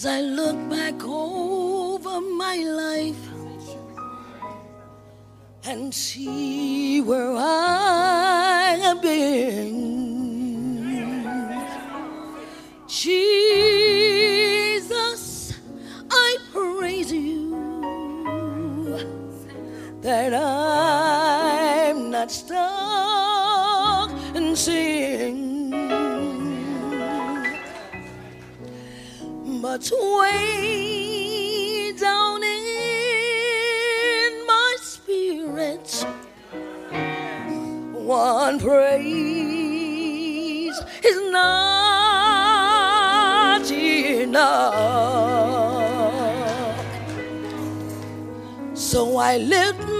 As 0.00 0.06
I 0.06 0.22
look 0.22 0.56
back 0.70 1.04
over 1.04 2.22
my 2.22 2.56
life 2.56 3.22
and 5.64 5.94
see 5.94 7.02
where 7.02 7.36
I 7.36 8.78
have 8.80 9.02
been. 9.02 9.99
I 49.20 49.36
lift 49.36 49.99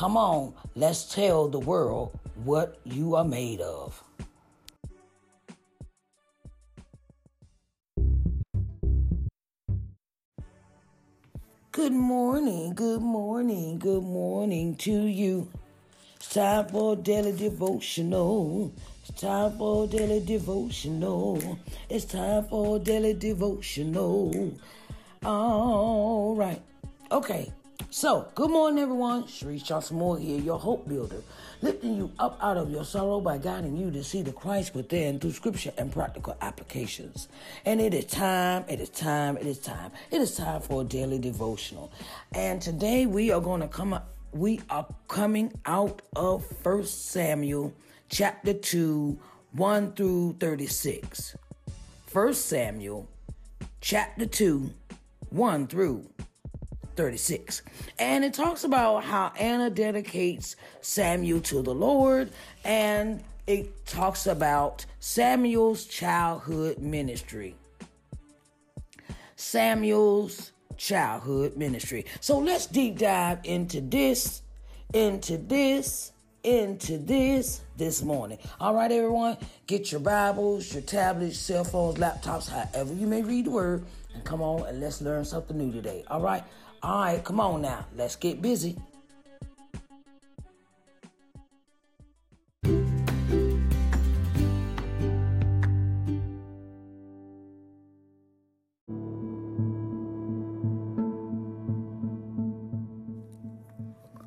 Come 0.00 0.16
on, 0.16 0.54
let's 0.76 1.14
tell 1.14 1.46
the 1.46 1.58
world 1.58 2.18
what 2.42 2.80
you 2.84 3.16
are 3.16 3.22
made 3.22 3.60
of. 3.60 4.02
Good 11.70 11.92
morning, 11.92 12.72
good 12.72 13.02
morning, 13.02 13.78
good 13.78 14.02
morning 14.02 14.74
to 14.76 14.90
you. 14.90 15.50
It's 16.16 16.32
time 16.32 16.68
for 16.68 16.96
daily 16.96 17.32
devotional. 17.32 18.72
It's 19.06 19.20
time 19.20 19.58
for 19.58 19.86
daily 19.86 20.24
devotional. 20.24 21.58
It's 21.90 22.06
time 22.06 22.44
for 22.44 22.78
daily 22.78 23.12
devotional. 23.12 24.54
All 25.22 26.34
right. 26.36 26.62
Okay. 27.12 27.52
So, 27.92 28.28
good 28.36 28.52
morning, 28.52 28.80
everyone. 28.80 29.24
Sharice 29.24 29.64
Johnson 29.64 29.96
Moore 29.96 30.16
here, 30.16 30.38
your 30.38 30.60
hope 30.60 30.86
builder, 30.88 31.24
lifting 31.60 31.96
you 31.96 32.12
up 32.20 32.38
out 32.40 32.56
of 32.56 32.70
your 32.70 32.84
sorrow 32.84 33.20
by 33.20 33.36
guiding 33.36 33.76
you 33.76 33.90
to 33.90 34.04
see 34.04 34.22
the 34.22 34.30
Christ 34.30 34.76
within 34.76 35.18
through 35.18 35.32
scripture 35.32 35.72
and 35.76 35.92
practical 35.92 36.36
applications. 36.40 37.26
And 37.64 37.80
it 37.80 37.92
is 37.92 38.04
time, 38.04 38.64
it 38.68 38.78
is 38.78 38.90
time, 38.90 39.36
it 39.38 39.46
is 39.48 39.58
time. 39.58 39.90
It 40.12 40.20
is 40.20 40.36
time 40.36 40.60
for 40.60 40.82
a 40.82 40.84
daily 40.84 41.18
devotional. 41.18 41.90
And 42.32 42.62
today 42.62 43.06
we 43.06 43.32
are 43.32 43.40
going 43.40 43.60
to 43.60 43.66
come 43.66 43.92
up, 43.92 44.08
we 44.30 44.60
are 44.70 44.86
coming 45.08 45.52
out 45.66 46.00
of 46.14 46.44
1 46.64 46.84
Samuel 46.84 47.74
chapter 48.08 48.54
2, 48.54 49.18
1 49.50 49.92
through 49.94 50.36
36. 50.38 51.34
1 52.12 52.34
Samuel 52.34 53.08
chapter 53.80 54.26
2, 54.26 54.72
1 55.30 55.66
through 55.66 56.06
36. 56.96 57.62
And 57.98 58.24
it 58.24 58.34
talks 58.34 58.64
about 58.64 59.04
how 59.04 59.32
Hannah 59.34 59.70
dedicates 59.70 60.56
Samuel 60.80 61.40
to 61.42 61.62
the 61.62 61.74
Lord, 61.74 62.30
and 62.64 63.22
it 63.46 63.86
talks 63.86 64.26
about 64.26 64.86
Samuel's 65.00 65.86
childhood 65.86 66.78
ministry. 66.78 67.56
Samuel's 69.36 70.52
childhood 70.76 71.56
ministry. 71.56 72.06
So 72.20 72.38
let's 72.38 72.66
deep 72.66 72.98
dive 72.98 73.40
into 73.44 73.80
this, 73.80 74.42
into 74.92 75.36
this, 75.36 76.12
into 76.42 76.98
this 76.98 77.60
this 77.76 78.02
morning. 78.02 78.38
All 78.60 78.74
right, 78.74 78.90
everyone, 78.90 79.36
get 79.66 79.92
your 79.92 80.00
Bibles, 80.00 80.72
your 80.72 80.82
tablets, 80.82 81.38
cell 81.38 81.64
phones, 81.64 81.98
laptops, 81.98 82.48
however 82.48 82.94
you 82.94 83.06
may 83.06 83.22
read 83.22 83.46
the 83.46 83.50
word, 83.50 83.84
and 84.14 84.24
come 84.24 84.42
on 84.42 84.66
and 84.66 84.80
let's 84.80 85.00
learn 85.02 85.24
something 85.24 85.56
new 85.56 85.72
today. 85.72 86.04
All 86.08 86.20
right. 86.20 86.42
All 86.82 87.02
right, 87.02 87.22
come 87.22 87.40
on 87.40 87.60
now. 87.60 87.84
Let's 87.94 88.16
get 88.16 88.40
busy. 88.40 88.76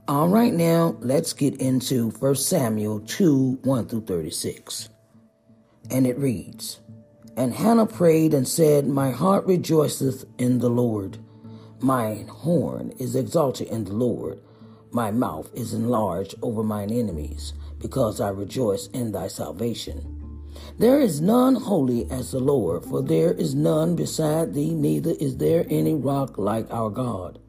All 0.07 0.27
right, 0.27 0.53
now 0.53 0.95
let's 0.99 1.33
get 1.33 1.59
into 1.59 2.11
1 2.11 2.35
Samuel 2.35 2.99
2 2.99 3.61
1 3.63 3.87
through 3.87 4.01
36. 4.01 4.89
And 5.89 6.05
it 6.05 6.19
reads 6.19 6.81
And 7.35 7.51
Hannah 7.51 7.87
prayed 7.87 8.35
and 8.35 8.47
said, 8.47 8.85
My 8.85 9.09
heart 9.09 9.47
rejoiceth 9.47 10.25
in 10.37 10.59
the 10.59 10.69
Lord. 10.69 11.22
Mine 11.83 12.29
horn 12.29 12.93
is 12.97 13.13
exalted 13.13 13.67
in 13.67 13.83
the 13.83 13.91
Lord. 13.91 14.39
My 14.91 15.11
mouth 15.11 15.51
is 15.53 15.73
enlarged 15.73 16.33
over 16.41 16.63
mine 16.63 16.89
enemies, 16.89 17.51
because 17.77 18.21
I 18.21 18.29
rejoice 18.29 18.87
in 18.93 19.11
thy 19.11 19.27
salvation. 19.27 20.47
There 20.79 21.01
is 21.01 21.19
none 21.19 21.55
holy 21.55 22.09
as 22.09 22.31
the 22.31 22.39
Lord, 22.39 22.85
for 22.85 23.01
there 23.01 23.33
is 23.33 23.53
none 23.53 23.97
beside 23.97 24.53
thee, 24.53 24.73
neither 24.73 25.11
is 25.19 25.35
there 25.35 25.65
any 25.69 25.93
rock 25.93 26.37
like 26.37 26.71
our 26.71 26.89
God. 26.89 27.39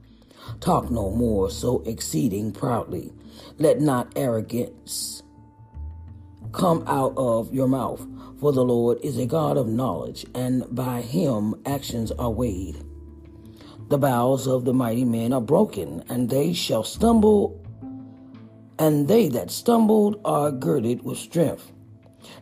Talk 0.59 0.91
no 0.91 1.11
more 1.11 1.49
so 1.49 1.85
exceeding 1.87 2.51
proudly. 2.51 3.13
Let 3.59 3.81
not 3.81 4.15
arrogance 4.17 5.23
come 6.51 6.83
out 6.89 7.15
of 7.17 7.55
your 7.55 7.69
mouth, 7.69 8.05
for 8.41 8.51
the 8.51 8.65
Lord 8.65 8.99
is 9.01 9.17
a 9.17 9.27
God 9.27 9.57
of 9.57 9.69
knowledge, 9.69 10.27
and 10.35 10.65
by 10.75 11.03
him 11.03 11.55
actions 11.65 12.11
are 12.11 12.33
weighed. 12.33 12.85
The 13.95 13.99
bowels 13.99 14.49
of 14.49 14.65
the 14.65 14.75
mighty 14.75 15.05
men 15.05 15.33
are 15.33 15.41
broken, 15.41 16.03
and 16.09 16.29
they 16.29 16.53
shall 16.53 16.83
stumble, 16.83 17.65
and 18.77 19.07
they 19.07 19.29
that 19.29 19.53
stumbled 19.53 20.21
are 20.25 20.51
girded 20.51 21.05
with 21.05 21.17
strength. 21.17 21.71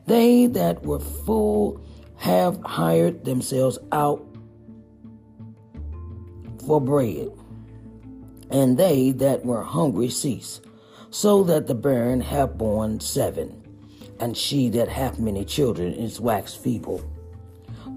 They 0.07 0.47
that 0.47 0.83
were 0.83 0.99
full 0.99 1.79
have 2.17 2.59
hired 2.63 3.27
themselves 3.27 3.79
out 3.93 4.25
for 6.65 6.81
bread, 6.81 7.31
and 8.49 8.79
they 8.79 9.11
that 9.11 9.45
were 9.45 9.63
hungry 9.63 10.09
cease, 10.09 10.63
so 11.11 11.45
that 11.45 11.67
the 11.67 11.75
barren 11.75 12.23
have 12.23 12.57
borne 12.57 12.99
seven, 12.99 13.63
and 14.19 14.39
she 14.39 14.71
that 14.71 14.89
hath 14.89 15.19
many 15.19 15.45
children 15.45 15.93
is 15.93 16.19
waxed 16.19 16.63
feeble. 16.63 17.03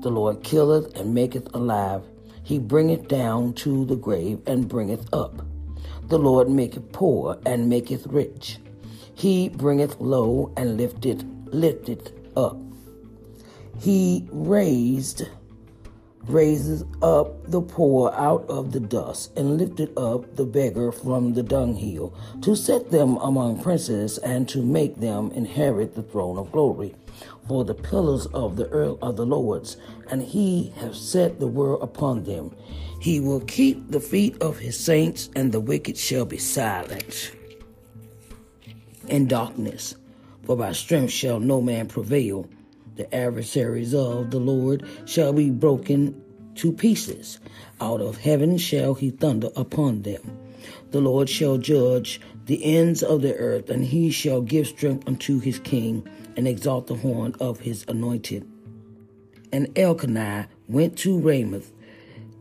The 0.02 0.12
Lord 0.12 0.44
killeth 0.44 0.94
and 1.00 1.14
maketh 1.14 1.48
alive 1.56 2.04
he 2.46 2.60
bringeth 2.60 3.08
down 3.08 3.54
to 3.54 3.86
the 3.86 3.96
grave 3.96 4.40
and 4.46 4.70
bringeth 4.70 5.12
up. 5.12 5.42
The 6.08 6.20
Lord 6.20 6.48
maketh 6.48 6.92
poor 6.92 7.40
and 7.44 7.68
maketh 7.68 8.06
rich. 8.06 8.60
He 9.16 9.50
bringeth 9.50 10.00
low 10.00 10.54
and 10.56 10.78
lifteth 10.78 11.26
lifteth 11.48 12.12
up. 12.38 12.58
He 13.80 14.28
raised 14.32 15.24
raises 16.28 16.84
up 17.02 17.50
the 17.50 17.62
poor 17.62 18.12
out 18.14 18.46
of 18.50 18.72
the 18.72 18.80
dust, 18.80 19.32
and 19.38 19.58
lifted 19.58 19.96
up 19.98 20.36
the 20.36 20.46
beggar 20.46 20.92
from 20.92 21.34
the 21.34 21.44
dunghill, 21.44 22.14
to 22.42 22.56
set 22.56 22.90
them 22.92 23.18
among 23.18 23.62
princes, 23.62 24.18
and 24.20 24.50
to 24.50 24.62
make 24.62 24.96
them 25.00 25.32
inherit 25.32 25.94
the 25.96 26.04
throne 26.04 26.38
of 26.38 26.52
glory. 26.52 26.96
For 27.48 27.64
the 27.64 27.76
pillars 27.76 28.26
of 28.28 28.56
the 28.56 28.68
earth 28.70 28.98
are 29.02 29.14
the 29.14 29.26
Lord's, 29.26 29.78
and 30.10 30.22
he 30.22 30.74
has 30.78 31.00
set 31.00 31.40
the 31.40 31.48
world 31.48 31.84
upon 31.84 32.24
them. 32.24 32.56
He 33.00 33.20
will 33.20 33.42
keep 33.42 33.92
the 33.92 34.00
feet 34.00 34.42
of 34.42 34.58
his 34.58 34.80
saints, 34.80 35.30
and 35.36 35.52
the 35.52 35.60
wicked 35.60 35.98
shall 35.98 36.26
be 36.26 36.38
silent 36.38 37.32
in 39.08 39.28
darkness. 39.28 39.96
For 40.44 40.56
by 40.56 40.72
strength 40.74 41.12
shall 41.12 41.40
no 41.40 41.62
man 41.62 41.88
prevail. 41.88 42.48
The 42.96 43.14
adversaries 43.14 43.94
of 43.94 44.32
the 44.32 44.40
Lord 44.40 44.88
shall 45.06 45.34
be 45.34 45.50
broken 45.50 46.22
to 46.56 46.72
pieces. 46.72 47.40
Out 47.82 48.02
of 48.02 48.18
heaven 48.18 48.58
shall 48.58 48.94
he 48.94 49.10
thunder 49.10 49.50
upon 49.56 50.04
them. 50.04 50.40
The 50.92 51.02
Lord 51.02 51.30
shall 51.30 51.58
judge 51.58 52.22
the 52.46 52.64
ends 52.64 53.04
of 53.04 53.22
the 53.22 53.36
earth, 53.36 53.70
and 53.70 53.84
he 53.84 54.12
shall 54.12 54.42
give 54.42 54.68
strength 54.68 55.08
unto 55.08 55.40
his 55.40 55.60
king, 55.60 56.08
and 56.36 56.48
exalt 56.48 56.88
the 56.88 56.96
horn 56.96 57.36
of 57.40 57.60
his 57.60 57.86
anointed. 57.88 58.48
And 59.52 59.78
Elkanah 59.78 60.50
went 60.68 60.98
to 61.00 61.20
Ramoth 61.20 61.72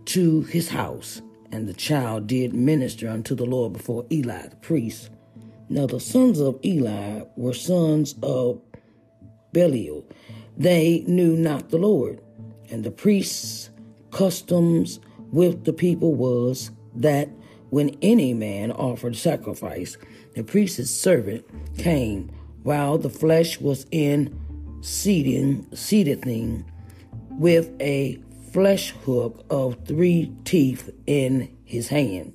to 0.06 0.42
his 0.42 0.68
house, 0.68 1.22
and 1.52 1.68
the 1.68 1.74
child 1.74 2.26
did 2.26 2.52
minister 2.54 3.08
unto 3.08 3.34
the 3.34 3.46
Lord 3.46 3.72
before 3.72 4.06
Eli 4.10 4.48
the 4.48 4.56
priest. 4.56 5.10
Now 5.68 5.86
the 5.86 6.00
sons 6.00 6.40
of 6.40 6.58
Eli 6.64 7.22
were 7.36 7.54
sons 7.54 8.14
of 8.22 8.60
Belial. 9.52 10.04
They 10.56 11.04
knew 11.06 11.36
not 11.36 11.70
the 11.70 11.78
Lord. 11.78 12.20
And 12.70 12.84
the 12.84 12.90
priest's 12.90 13.70
customs 14.10 15.00
with 15.32 15.64
the 15.64 15.72
people 15.72 16.14
was 16.14 16.70
that 16.94 17.28
when 17.70 17.96
any 18.02 18.34
man 18.34 18.70
offered 18.72 19.16
sacrifice, 19.16 19.96
the 20.34 20.44
priest's 20.44 20.90
servant 20.90 21.44
came 21.78 22.30
while 22.64 22.98
the 22.98 23.10
flesh 23.10 23.60
was 23.60 23.86
in 23.90 24.36
seeding, 24.80 25.66
seeding 25.74 26.64
with 27.30 27.70
a 27.80 28.18
flesh 28.52 28.90
hook 29.04 29.44
of 29.50 29.76
three 29.86 30.32
teeth 30.44 30.90
in 31.06 31.56
his 31.64 31.88
hand. 31.88 32.32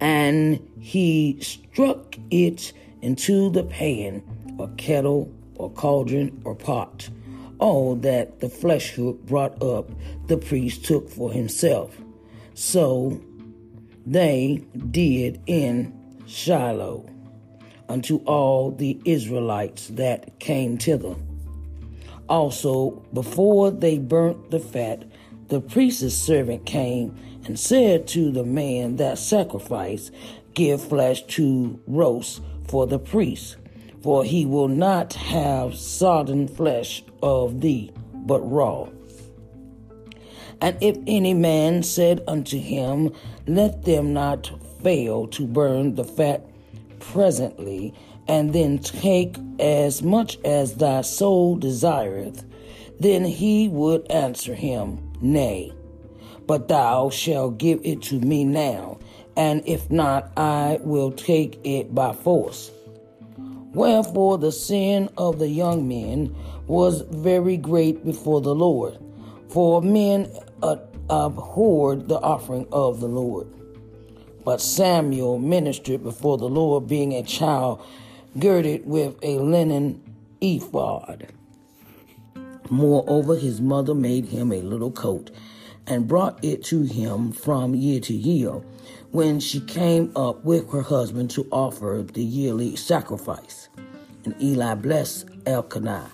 And 0.00 0.66
he 0.80 1.38
struck 1.40 2.16
it 2.30 2.72
into 3.02 3.50
the 3.50 3.62
pan 3.62 4.22
or 4.58 4.68
kettle 4.76 5.32
or 5.56 5.70
cauldron 5.70 6.40
or 6.44 6.54
pot. 6.54 7.08
All 7.58 7.94
that 7.96 8.40
the 8.40 8.48
flesh 8.48 8.90
hook 8.90 9.24
brought 9.26 9.62
up, 9.62 9.90
the 10.28 10.36
priest 10.36 10.84
took 10.84 11.08
for 11.08 11.30
himself. 11.30 11.96
So 12.54 13.20
they 14.06 14.64
did 14.90 15.40
in 15.46 15.92
Shiloh 16.26 17.08
unto 17.88 18.18
all 18.24 18.70
the 18.70 19.00
Israelites 19.04 19.88
that 19.88 20.38
came 20.38 20.78
thither. 20.78 21.16
Also, 22.28 23.02
before 23.12 23.70
they 23.70 23.98
burnt 23.98 24.50
the 24.50 24.58
fat, 24.60 25.04
the 25.48 25.60
priest's 25.60 26.14
servant 26.16 26.66
came 26.66 27.16
and 27.46 27.58
said 27.58 28.08
to 28.08 28.32
the 28.32 28.44
man 28.44 28.96
that 28.96 29.18
sacrificed, 29.18 30.12
Give 30.54 30.82
flesh 30.82 31.22
to 31.26 31.80
roast 31.86 32.42
for 32.66 32.86
the 32.86 32.98
priest, 32.98 33.56
for 34.02 34.24
he 34.24 34.44
will 34.46 34.68
not 34.68 35.12
have 35.12 35.76
sodden 35.76 36.48
flesh 36.48 37.04
of 37.22 37.60
thee, 37.60 37.92
but 38.12 38.40
raw. 38.40 38.88
And 40.60 40.76
if 40.80 40.96
any 41.06 41.34
man 41.34 41.82
said 41.82 42.22
unto 42.26 42.58
him, 42.58 43.12
Let 43.46 43.84
them 43.84 44.12
not 44.12 44.50
fail 44.82 45.26
to 45.28 45.46
burn 45.46 45.94
the 45.94 46.04
fat 46.04 46.48
presently, 47.12 47.94
and 48.28 48.52
then 48.52 48.78
take 48.78 49.36
as 49.58 50.02
much 50.02 50.38
as 50.44 50.74
thy 50.74 51.00
soul 51.02 51.56
desireth, 51.56 52.44
then 52.98 53.24
he 53.24 53.68
would 53.68 54.10
answer 54.10 54.54
him, 54.54 54.98
Nay, 55.20 55.72
but 56.46 56.68
thou 56.68 57.10
shalt 57.10 57.58
give 57.58 57.80
it 57.84 58.02
to 58.02 58.18
me 58.20 58.44
now, 58.44 58.98
and 59.36 59.62
if 59.66 59.90
not, 59.90 60.30
I 60.36 60.78
will 60.82 61.12
take 61.12 61.60
it 61.64 61.94
by 61.94 62.12
force. 62.12 62.70
Wherefore 63.74 64.38
the 64.38 64.52
sin 64.52 65.10
of 65.18 65.38
the 65.38 65.48
young 65.48 65.86
men 65.86 66.34
was 66.66 67.02
very 67.02 67.56
great 67.56 68.04
before 68.04 68.40
the 68.40 68.54
Lord, 68.54 68.98
for 69.48 69.82
men 69.82 70.30
abhorred 71.10 72.08
the 72.08 72.18
offering 72.20 72.66
of 72.72 73.00
the 73.00 73.08
Lord. 73.08 73.46
But 74.46 74.60
Samuel 74.60 75.40
ministered 75.40 76.04
before 76.04 76.38
the 76.38 76.48
Lord, 76.48 76.86
being 76.86 77.12
a 77.12 77.24
child 77.24 77.84
girded 78.38 78.86
with 78.86 79.16
a 79.20 79.40
linen 79.40 80.00
ephod. 80.40 81.32
Moreover, 82.70 83.34
his 83.34 83.60
mother 83.60 83.92
made 83.92 84.26
him 84.26 84.52
a 84.52 84.62
little 84.62 84.92
coat 84.92 85.32
and 85.84 86.06
brought 86.06 86.44
it 86.44 86.62
to 86.66 86.82
him 86.84 87.32
from 87.32 87.74
year 87.74 87.98
to 88.02 88.14
year 88.14 88.62
when 89.10 89.40
she 89.40 89.58
came 89.58 90.12
up 90.14 90.44
with 90.44 90.70
her 90.70 90.82
husband 90.82 91.30
to 91.30 91.48
offer 91.50 92.06
the 92.12 92.22
yearly 92.22 92.76
sacrifice. 92.76 93.68
And 94.24 94.40
Eli 94.40 94.74
blessed 94.74 95.26
Elkanah 95.44 96.12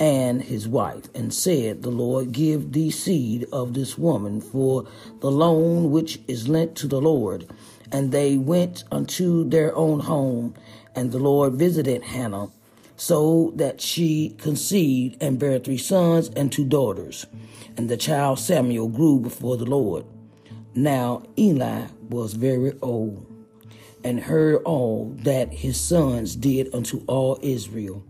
and 0.00 0.42
his 0.42 0.66
wife, 0.66 1.04
and 1.14 1.32
said, 1.32 1.82
The 1.82 1.90
Lord 1.90 2.32
give 2.32 2.72
thee 2.72 2.90
seed 2.90 3.46
of 3.52 3.74
this 3.74 3.98
woman 3.98 4.40
for 4.40 4.86
the 5.20 5.30
loan 5.30 5.90
which 5.90 6.20
is 6.26 6.48
lent 6.48 6.74
to 6.76 6.88
the 6.88 7.00
Lord. 7.00 7.48
And 7.92 8.10
they 8.10 8.38
went 8.38 8.84
unto 8.90 9.48
their 9.48 9.76
own 9.76 10.00
home, 10.00 10.54
and 10.96 11.12
the 11.12 11.18
Lord 11.18 11.54
visited 11.54 12.02
Hannah, 12.02 12.48
so 12.96 13.52
that 13.56 13.80
she 13.80 14.34
conceived 14.38 15.22
and 15.22 15.38
bare 15.38 15.58
three 15.58 15.78
sons 15.78 16.30
and 16.30 16.50
two 16.50 16.64
daughters. 16.64 17.26
And 17.76 17.90
the 17.90 17.96
child 17.96 18.38
Samuel 18.38 18.88
grew 18.88 19.20
before 19.20 19.58
the 19.58 19.66
Lord. 19.66 20.06
Now 20.74 21.24
Eli 21.36 21.86
was 22.08 22.32
very 22.32 22.72
old, 22.80 23.26
and 24.02 24.20
heard 24.20 24.62
all 24.64 25.14
that 25.24 25.52
his 25.52 25.78
sons 25.78 26.36
did 26.36 26.74
unto 26.74 27.04
all 27.06 27.38
Israel 27.42 28.02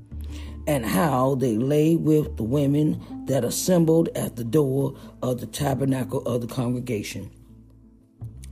and 0.70 0.86
how 0.86 1.34
they 1.34 1.56
lay 1.56 1.96
with 1.96 2.36
the 2.36 2.44
women 2.44 3.24
that 3.26 3.44
assembled 3.44 4.08
at 4.14 4.36
the 4.36 4.44
door 4.44 4.94
of 5.20 5.40
the 5.40 5.46
tabernacle 5.46 6.20
of 6.20 6.40
the 6.40 6.46
congregation. 6.46 7.28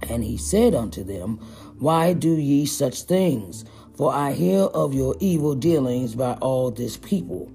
And 0.02 0.24
he 0.24 0.36
said 0.36 0.74
unto 0.74 1.04
them, 1.04 1.36
Why 1.78 2.14
do 2.14 2.34
ye 2.34 2.66
such 2.66 3.02
things? 3.02 3.64
For 3.96 4.12
I 4.12 4.32
hear 4.32 4.62
of 4.62 4.94
your 4.94 5.14
evil 5.20 5.54
dealings 5.54 6.16
by 6.16 6.32
all 6.40 6.72
this 6.72 6.96
people. 6.96 7.52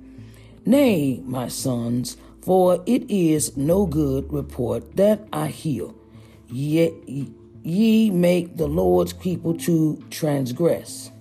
Nay, 0.66 1.20
my 1.26 1.50
sons, 1.50 2.16
for 2.42 2.82
it 2.86 3.04
is 3.12 3.58
no 3.58 3.86
good 3.86 4.32
report 4.32 4.96
that 4.96 5.28
I 5.34 5.48
hear. 5.48 5.90
Yet 6.48 6.94
ye 7.64 8.12
make 8.12 8.56
the 8.56 8.68
Lord's 8.68 9.12
people 9.12 9.58
to 9.58 10.02
transgress. 10.10 11.12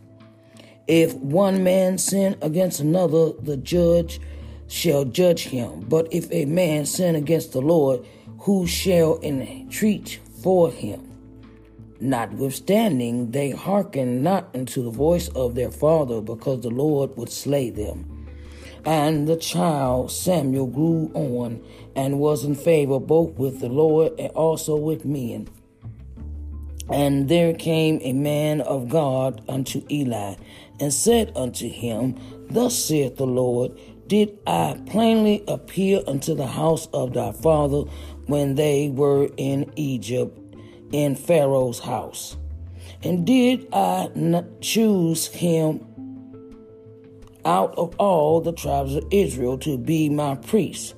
If 0.92 1.14
one 1.14 1.64
man 1.64 1.96
sin 1.96 2.36
against 2.42 2.80
another, 2.80 3.32
the 3.40 3.56
judge 3.56 4.20
shall 4.68 5.06
judge 5.06 5.44
him. 5.44 5.86
But 5.88 6.06
if 6.10 6.30
a 6.30 6.44
man 6.44 6.84
sin 6.84 7.16
against 7.16 7.52
the 7.52 7.62
Lord, 7.62 8.04
who 8.40 8.66
shall 8.66 9.18
entreat 9.22 10.20
for 10.42 10.70
him? 10.70 11.10
Notwithstanding, 11.98 13.30
they 13.30 13.52
hearkened 13.52 14.22
not 14.22 14.54
unto 14.54 14.82
the 14.82 14.90
voice 14.90 15.28
of 15.28 15.54
their 15.54 15.70
father, 15.70 16.20
because 16.20 16.60
the 16.60 16.68
Lord 16.68 17.16
would 17.16 17.32
slay 17.32 17.70
them. 17.70 18.26
And 18.84 19.26
the 19.26 19.36
child 19.36 20.10
Samuel 20.10 20.66
grew 20.66 21.10
on 21.14 21.64
and 21.96 22.20
was 22.20 22.44
in 22.44 22.54
favor 22.54 23.00
both 23.00 23.38
with 23.38 23.60
the 23.60 23.70
Lord 23.70 24.12
and 24.20 24.30
also 24.32 24.76
with 24.76 25.06
men. 25.06 25.48
And 26.90 27.30
there 27.30 27.54
came 27.54 27.98
a 28.02 28.12
man 28.12 28.60
of 28.60 28.90
God 28.90 29.40
unto 29.48 29.82
Eli 29.90 30.34
and 30.80 30.92
said 30.92 31.32
unto 31.36 31.68
him, 31.68 32.16
Thus 32.50 32.76
saith 32.76 33.16
the 33.16 33.26
Lord, 33.26 33.78
Did 34.06 34.38
I 34.46 34.80
plainly 34.86 35.44
appear 35.48 36.02
unto 36.06 36.34
the 36.34 36.46
house 36.46 36.88
of 36.92 37.14
thy 37.14 37.32
father 37.32 37.82
when 38.26 38.54
they 38.54 38.88
were 38.88 39.30
in 39.36 39.72
Egypt 39.76 40.38
in 40.92 41.16
Pharaoh's 41.16 41.78
house? 41.78 42.36
And 43.02 43.26
did 43.26 43.66
I 43.72 44.10
not 44.14 44.60
choose 44.60 45.26
him 45.26 45.86
out 47.44 47.74
of 47.76 47.94
all 47.98 48.40
the 48.40 48.52
tribes 48.52 48.94
of 48.94 49.06
Israel 49.10 49.58
to 49.58 49.76
be 49.76 50.08
my 50.08 50.36
priest, 50.36 50.94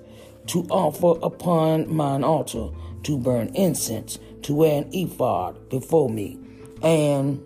to 0.49 0.65
offer 0.71 1.19
upon 1.23 1.95
mine 1.95 2.23
altar, 2.23 2.69
to 3.05 3.17
burn 3.17 3.49
incense, 3.55 4.19
to 4.43 4.55
wear 4.55 4.83
an 4.83 4.91
ephod 4.93 5.69
before 5.71 6.11
me, 6.11 6.39
and 6.83 7.43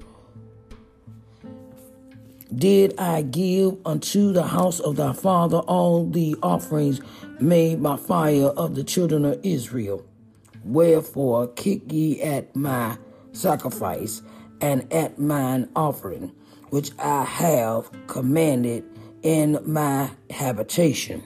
did 2.55 2.99
I 2.99 3.23
give 3.23 3.77
unto 3.85 4.33
the 4.33 4.45
house 4.47 4.81
of 4.81 4.97
thy 4.97 5.13
father 5.13 5.59
all 5.59 6.09
the 6.09 6.37
offerings 6.43 7.01
made 7.41 7.83
by 7.83 7.97
fire 7.97 8.47
of 8.47 8.75
the 8.75 8.85
children 8.85 9.25
of 9.25 9.41
Israel. 9.43 10.05
Wherefore 10.65 11.49
kick 11.49 11.93
ye 11.93 12.21
at 12.23 12.55
my 12.57 12.99
sacrifice 13.33 14.23
and 14.61 14.91
at 14.93 15.19
mine 15.19 15.69
offering, 15.77 16.33
which 16.71 16.91
I 16.99 17.25
have 17.25 17.91
commanded 18.07 18.85
in 19.23 19.59
my 19.65 20.11
habitation, 20.31 21.23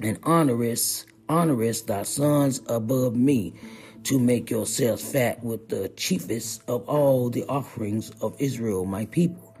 and 0.00 0.18
honorest, 0.22 1.06
honorest 1.28 1.86
thy 1.86 2.02
sons 2.02 2.60
above 2.68 3.16
me, 3.16 3.54
to 4.04 4.18
make 4.18 4.50
yourselves 4.50 5.12
fat 5.12 5.42
with 5.42 5.68
the 5.70 5.88
chiefest 5.90 6.62
of 6.68 6.86
all 6.88 7.30
the 7.30 7.44
offerings 7.44 8.10
of 8.20 8.36
Israel, 8.38 8.84
my 8.84 9.06
people. 9.06 9.53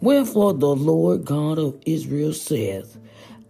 Wherefore 0.00 0.54
the 0.54 0.74
Lord 0.74 1.24
God 1.24 1.58
of 1.58 1.80
Israel 1.86 2.32
saith, 2.32 2.98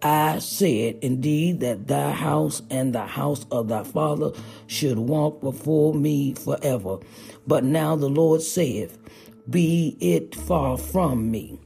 I 0.01 0.39
said 0.39 0.99
indeed 1.01 1.59
that 1.59 1.87
thy 1.87 2.11
house 2.11 2.61
and 2.69 2.93
the 2.93 3.05
house 3.05 3.45
of 3.51 3.67
thy 3.67 3.83
father 3.83 4.31
should 4.65 4.97
walk 4.97 5.41
before 5.41 5.93
me 5.93 6.33
forever. 6.33 6.99
But 7.45 7.65
now 7.65 7.97
the 7.97 8.09
Lord 8.09 8.41
saith, 8.41 8.97
Be 9.49 9.97
it 9.99 10.35
far 10.35 10.77
from 10.77 11.29
me. 11.29 11.59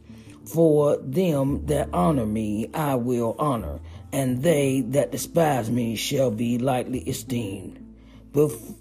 For 0.46 0.98
them 0.98 1.66
that 1.68 1.90
honor 1.94 2.26
me 2.26 2.70
I 2.74 2.96
will 2.96 3.36
honor, 3.38 3.80
and 4.12 4.42
they 4.42 4.82
that 4.82 5.12
despise 5.12 5.70
me 5.70 5.96
shall 5.96 6.32
be 6.32 6.58
lightly 6.58 7.00
esteemed. 7.02 7.80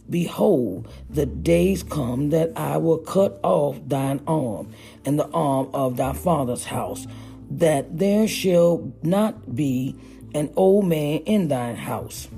Behold, 0.09 0.89
the 1.11 1.27
days 1.27 1.83
come 1.83 2.31
that 2.31 2.53
I 2.57 2.79
will 2.79 2.99
cut 2.99 3.39
off 3.43 3.79
thine 3.87 4.23
arm 4.27 4.73
and 5.04 5.18
the 5.18 5.28
arm 5.30 5.68
of 5.75 5.97
thy 5.97 6.12
father's 6.12 6.64
house, 6.64 7.06
that 7.50 7.99
there 7.99 8.26
shall 8.26 8.92
not 9.02 9.54
be 9.54 9.94
an 10.35 10.52
old 10.56 10.87
man 10.87 11.18
in 11.21 11.49
thine 11.49 11.76
house, 11.76 12.28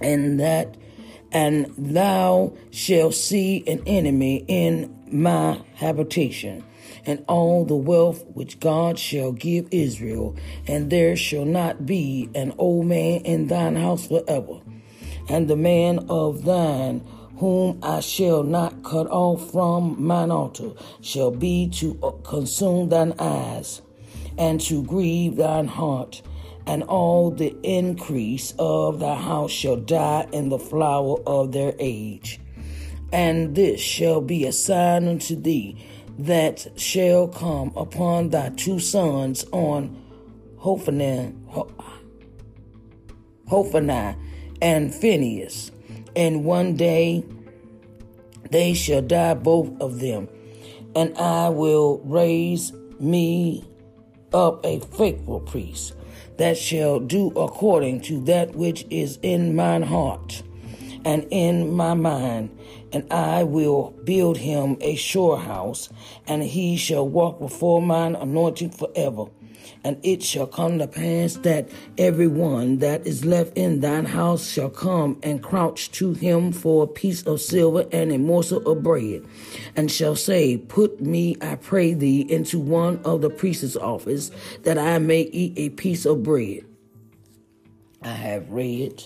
and 0.00 0.40
that 0.40 0.76
and 1.30 1.66
thou 1.76 2.52
shalt 2.70 3.14
see 3.14 3.62
an 3.66 3.82
enemy 3.86 4.44
in 4.48 4.94
my 5.10 5.60
habitation, 5.74 6.64
and 7.04 7.22
all 7.28 7.64
the 7.64 7.76
wealth 7.76 8.24
which 8.32 8.60
God 8.60 8.98
shall 8.98 9.32
give 9.32 9.68
Israel, 9.70 10.34
and 10.66 10.90
there 10.90 11.16
shall 11.16 11.44
not 11.44 11.84
be 11.84 12.30
an 12.34 12.54
old 12.56 12.86
man 12.86 13.20
in 13.22 13.48
thine 13.48 13.76
house 13.76 14.06
forever. 14.06 14.60
And 15.28 15.48
the 15.48 15.56
man 15.56 16.06
of 16.08 16.44
thine 16.44 17.06
whom 17.38 17.78
I 17.82 18.00
shall 18.00 18.42
not 18.42 18.82
cut 18.82 19.06
off 19.08 19.50
from 19.52 20.02
mine 20.02 20.30
altar 20.30 20.72
shall 21.00 21.30
be 21.30 21.68
to 21.74 21.98
uh, 22.02 22.10
consume 22.28 22.88
thine 22.88 23.14
eyes, 23.18 23.82
and 24.36 24.60
to 24.62 24.82
grieve 24.84 25.36
thine 25.36 25.68
heart 25.68 26.22
and 26.68 26.82
all 26.82 27.30
the 27.30 27.56
increase 27.62 28.52
of 28.58 29.00
thy 29.00 29.14
house 29.14 29.50
shall 29.50 29.76
die 29.76 30.28
in 30.32 30.50
the 30.50 30.58
flower 30.58 31.16
of 31.26 31.52
their 31.52 31.74
age. 31.78 32.38
And 33.10 33.54
this 33.54 33.80
shall 33.80 34.20
be 34.20 34.44
a 34.44 34.52
sign 34.52 35.08
unto 35.08 35.34
thee 35.34 35.82
that 36.18 36.66
shall 36.78 37.26
come 37.28 37.72
upon 37.74 38.28
thy 38.28 38.50
two 38.50 38.80
sons 38.80 39.46
on 39.50 39.96
Hophani, 40.58 41.32
Hophani 43.48 44.16
and 44.60 44.94
Phinehas. 44.94 45.70
And 46.18 46.44
one 46.44 46.74
day 46.74 47.24
they 48.50 48.74
shall 48.74 49.02
die 49.02 49.34
both 49.34 49.70
of 49.80 50.00
them, 50.00 50.28
and 50.96 51.16
I 51.16 51.48
will 51.48 52.00
raise 52.04 52.72
me 52.98 53.64
up 54.32 54.66
a 54.66 54.80
faithful 54.80 55.38
priest 55.38 55.94
that 56.38 56.58
shall 56.58 56.98
do 56.98 57.28
according 57.36 58.00
to 58.00 58.20
that 58.24 58.56
which 58.56 58.84
is 58.90 59.20
in 59.22 59.54
mine 59.54 59.82
heart 59.82 60.42
and 61.04 61.24
in 61.30 61.72
my 61.72 61.94
mind. 61.94 62.50
And 62.92 63.06
I 63.12 63.44
will 63.44 63.90
build 64.02 64.38
him 64.38 64.76
a 64.80 64.96
sure 64.96 65.38
house, 65.38 65.88
and 66.26 66.42
he 66.42 66.76
shall 66.76 67.06
walk 67.06 67.38
before 67.38 67.80
mine 67.80 68.16
anointing 68.16 68.70
forever. 68.70 69.26
And 69.84 69.98
it 70.02 70.22
shall 70.22 70.46
come 70.46 70.78
to 70.78 70.86
pass 70.86 71.34
that 71.38 71.68
every 71.96 72.26
one 72.26 72.78
that 72.78 73.06
is 73.06 73.24
left 73.24 73.56
in 73.56 73.80
thine 73.80 74.04
house 74.04 74.48
shall 74.48 74.70
come 74.70 75.18
and 75.22 75.42
crouch 75.42 75.90
to 75.92 76.12
him 76.14 76.52
for 76.52 76.84
a 76.84 76.86
piece 76.86 77.22
of 77.22 77.40
silver 77.40 77.86
and 77.92 78.12
a 78.12 78.18
morsel 78.18 78.66
of 78.70 78.82
bread, 78.82 79.24
and 79.76 79.90
shall 79.90 80.16
say, 80.16 80.56
Put 80.56 81.00
me, 81.00 81.36
I 81.40 81.54
pray 81.56 81.94
thee, 81.94 82.20
into 82.28 82.58
one 82.58 83.00
of 83.04 83.22
the 83.22 83.30
priest's 83.30 83.76
office, 83.76 84.30
that 84.64 84.78
I 84.78 84.98
may 84.98 85.22
eat 85.22 85.54
a 85.56 85.70
piece 85.70 86.04
of 86.04 86.22
bread. 86.22 86.64
I 88.02 88.10
have 88.10 88.50
read 88.50 89.02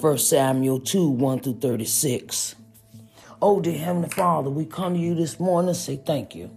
1 0.00 0.18
Samuel 0.18 0.80
2 0.80 1.08
1 1.08 1.40
through 1.40 1.60
36. 1.60 2.54
Oh, 3.42 3.60
dear 3.60 3.78
Heavenly 3.78 4.08
Father, 4.08 4.50
we 4.50 4.64
come 4.66 4.94
to 4.94 5.00
you 5.00 5.14
this 5.14 5.38
morning 5.38 5.68
and 5.68 5.76
say 5.76 5.96
thank 5.96 6.34
you. 6.34 6.50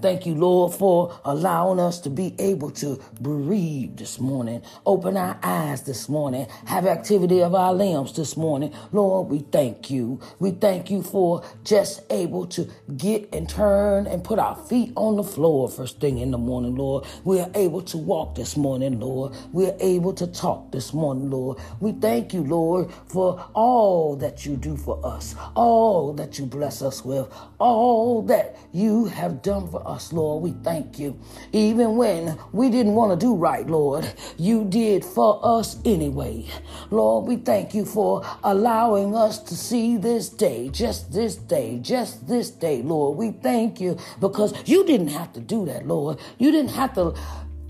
Thank 0.00 0.26
you, 0.26 0.34
Lord, 0.34 0.72
for 0.74 1.18
allowing 1.24 1.78
us 1.80 2.00
to 2.00 2.10
be 2.10 2.34
able 2.38 2.70
to 2.72 3.00
breathe 3.20 3.96
this 3.96 4.18
morning, 4.20 4.62
open 4.86 5.16
our 5.16 5.38
eyes 5.42 5.82
this 5.82 6.08
morning, 6.08 6.46
have 6.66 6.86
activity 6.86 7.42
of 7.42 7.54
our 7.54 7.74
limbs 7.74 8.12
this 8.14 8.36
morning. 8.36 8.72
Lord, 8.92 9.28
we 9.28 9.40
thank 9.40 9.90
you. 9.90 10.20
We 10.38 10.52
thank 10.52 10.90
you 10.90 11.02
for 11.02 11.42
just 11.64 12.02
able 12.10 12.46
to 12.48 12.68
get 12.96 13.28
and 13.32 13.48
turn 13.48 14.06
and 14.06 14.24
put 14.24 14.38
our 14.38 14.56
feet 14.56 14.92
on 14.96 15.16
the 15.16 15.22
floor 15.24 15.68
first 15.68 16.00
thing 16.00 16.18
in 16.18 16.30
the 16.30 16.38
morning, 16.38 16.74
Lord. 16.76 17.04
We 17.24 17.40
are 17.40 17.50
able 17.54 17.82
to 17.82 17.98
walk 17.98 18.34
this 18.34 18.56
morning, 18.56 19.00
Lord. 19.00 19.34
We 19.52 19.66
are 19.66 19.76
able 19.80 20.12
to 20.14 20.26
talk 20.26 20.72
this 20.72 20.92
morning, 20.92 21.30
Lord. 21.30 21.58
We 21.80 21.92
thank 21.92 22.32
you, 22.32 22.42
Lord, 22.44 22.90
for 23.06 23.44
all 23.54 24.16
that 24.16 24.44
you 24.46 24.56
do 24.56 24.76
for 24.76 25.04
us, 25.04 25.34
all 25.54 26.12
that 26.14 26.38
you 26.38 26.46
bless 26.46 26.82
us 26.82 27.04
with, 27.04 27.28
all 27.58 28.22
that 28.22 28.56
you 28.72 29.06
have 29.06 29.42
done 29.42 29.68
for 29.68 29.81
us, 29.86 30.12
Lord. 30.12 30.42
We 30.42 30.52
thank 30.62 30.98
you. 30.98 31.18
Even 31.52 31.96
when 31.96 32.38
we 32.52 32.70
didn't 32.70 32.94
want 32.94 33.18
to 33.18 33.26
do 33.26 33.34
right, 33.34 33.66
Lord, 33.66 34.12
you 34.38 34.64
did 34.64 35.04
for 35.04 35.40
us 35.42 35.78
anyway. 35.84 36.46
Lord, 36.90 37.26
we 37.26 37.36
thank 37.36 37.74
you 37.74 37.84
for 37.84 38.24
allowing 38.44 39.14
us 39.14 39.38
to 39.44 39.56
see 39.56 39.96
this 39.96 40.28
day, 40.28 40.68
just 40.68 41.12
this 41.12 41.36
day, 41.36 41.78
just 41.80 42.26
this 42.28 42.50
day, 42.50 42.82
Lord. 42.82 43.18
We 43.18 43.30
thank 43.30 43.80
you 43.80 43.98
because 44.20 44.54
you 44.66 44.84
didn't 44.84 45.08
have 45.08 45.32
to 45.34 45.40
do 45.40 45.66
that, 45.66 45.86
Lord. 45.86 46.18
You 46.38 46.50
didn't 46.50 46.72
have 46.72 46.94
to 46.94 47.14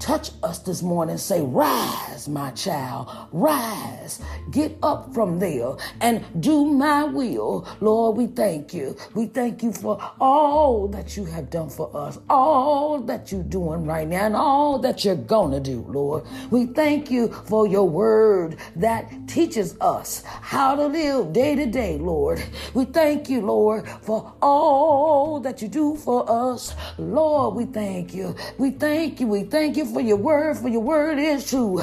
touch 0.02 0.32
us 0.42 0.58
this 0.58 0.82
morning. 0.82 1.16
Say, 1.16 1.40
Rise, 1.40 2.28
my 2.28 2.50
child, 2.50 3.08
rise. 3.30 4.20
Get 4.50 4.76
up 4.82 5.14
from 5.14 5.38
there 5.38 5.76
and 6.00 6.24
do 6.40 6.66
my 6.66 7.04
will. 7.04 7.66
Lord, 7.80 8.16
we 8.16 8.26
thank 8.26 8.74
you. 8.74 8.96
We 9.14 9.26
thank 9.26 9.62
you 9.62 9.72
for 9.72 10.02
all 10.20 10.88
that 10.88 11.16
you 11.16 11.24
have 11.26 11.50
done 11.50 11.70
for 11.70 11.88
us, 11.96 12.18
all 12.28 13.00
that 13.02 13.30
you're 13.30 13.44
doing 13.44 13.86
right 13.86 14.08
now, 14.08 14.26
and 14.26 14.36
all 14.36 14.78
that 14.80 15.04
you're 15.04 15.16
to 15.16 15.60
do, 15.60 15.84
Lord. 15.88 16.24
We 16.50 16.66
thank 16.66 17.10
you 17.10 17.28
for 17.46 17.66
your 17.66 17.88
word 17.88 18.56
that 18.76 19.28
teaches 19.28 19.76
us 19.80 20.24
how 20.24 20.74
to 20.74 20.86
live 20.86 21.32
day 21.32 21.54
to 21.54 21.66
day, 21.66 21.98
Lord. 21.98 22.42
We 22.74 22.86
thank 22.86 23.28
you, 23.28 23.40
Lord, 23.40 23.88
for 24.02 24.32
all 24.42 25.40
that 25.40 25.62
you 25.62 25.68
do 25.68 25.96
for 25.96 26.28
us. 26.28 26.74
Lord, 26.98 27.54
we 27.54 27.66
thank 27.66 28.14
you. 28.14 28.34
We 28.58 28.70
thank 28.72 29.20
you. 29.20 29.26
We 29.26 29.44
thank 29.44 29.76
you 29.76 29.91
for 29.92 30.00
your 30.00 30.16
word, 30.16 30.56
for 30.56 30.68
your 30.68 30.80
word 30.80 31.18
is 31.18 31.48
true. 31.48 31.82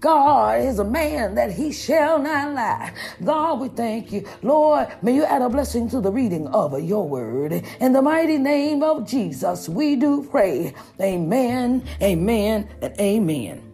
God 0.00 0.60
is 0.60 0.78
a 0.78 0.84
man 0.84 1.34
that 1.34 1.52
he 1.52 1.72
shall 1.72 2.18
not 2.18 2.54
lie. 2.54 2.92
God, 3.22 3.60
we 3.60 3.68
thank 3.68 4.12
you. 4.12 4.26
Lord, 4.42 4.88
may 5.02 5.14
you 5.14 5.24
add 5.24 5.42
a 5.42 5.48
blessing 5.48 5.88
to 5.90 6.00
the 6.00 6.10
reading 6.10 6.46
of 6.48 6.80
your 6.82 7.08
word. 7.08 7.64
In 7.80 7.92
the 7.92 8.02
mighty 8.02 8.38
name 8.38 8.82
of 8.82 9.08
Jesus, 9.08 9.68
we 9.68 9.96
do 9.96 10.26
pray. 10.30 10.74
Amen, 11.00 11.86
amen, 12.02 12.68
and 12.80 13.00
amen. 13.00 13.73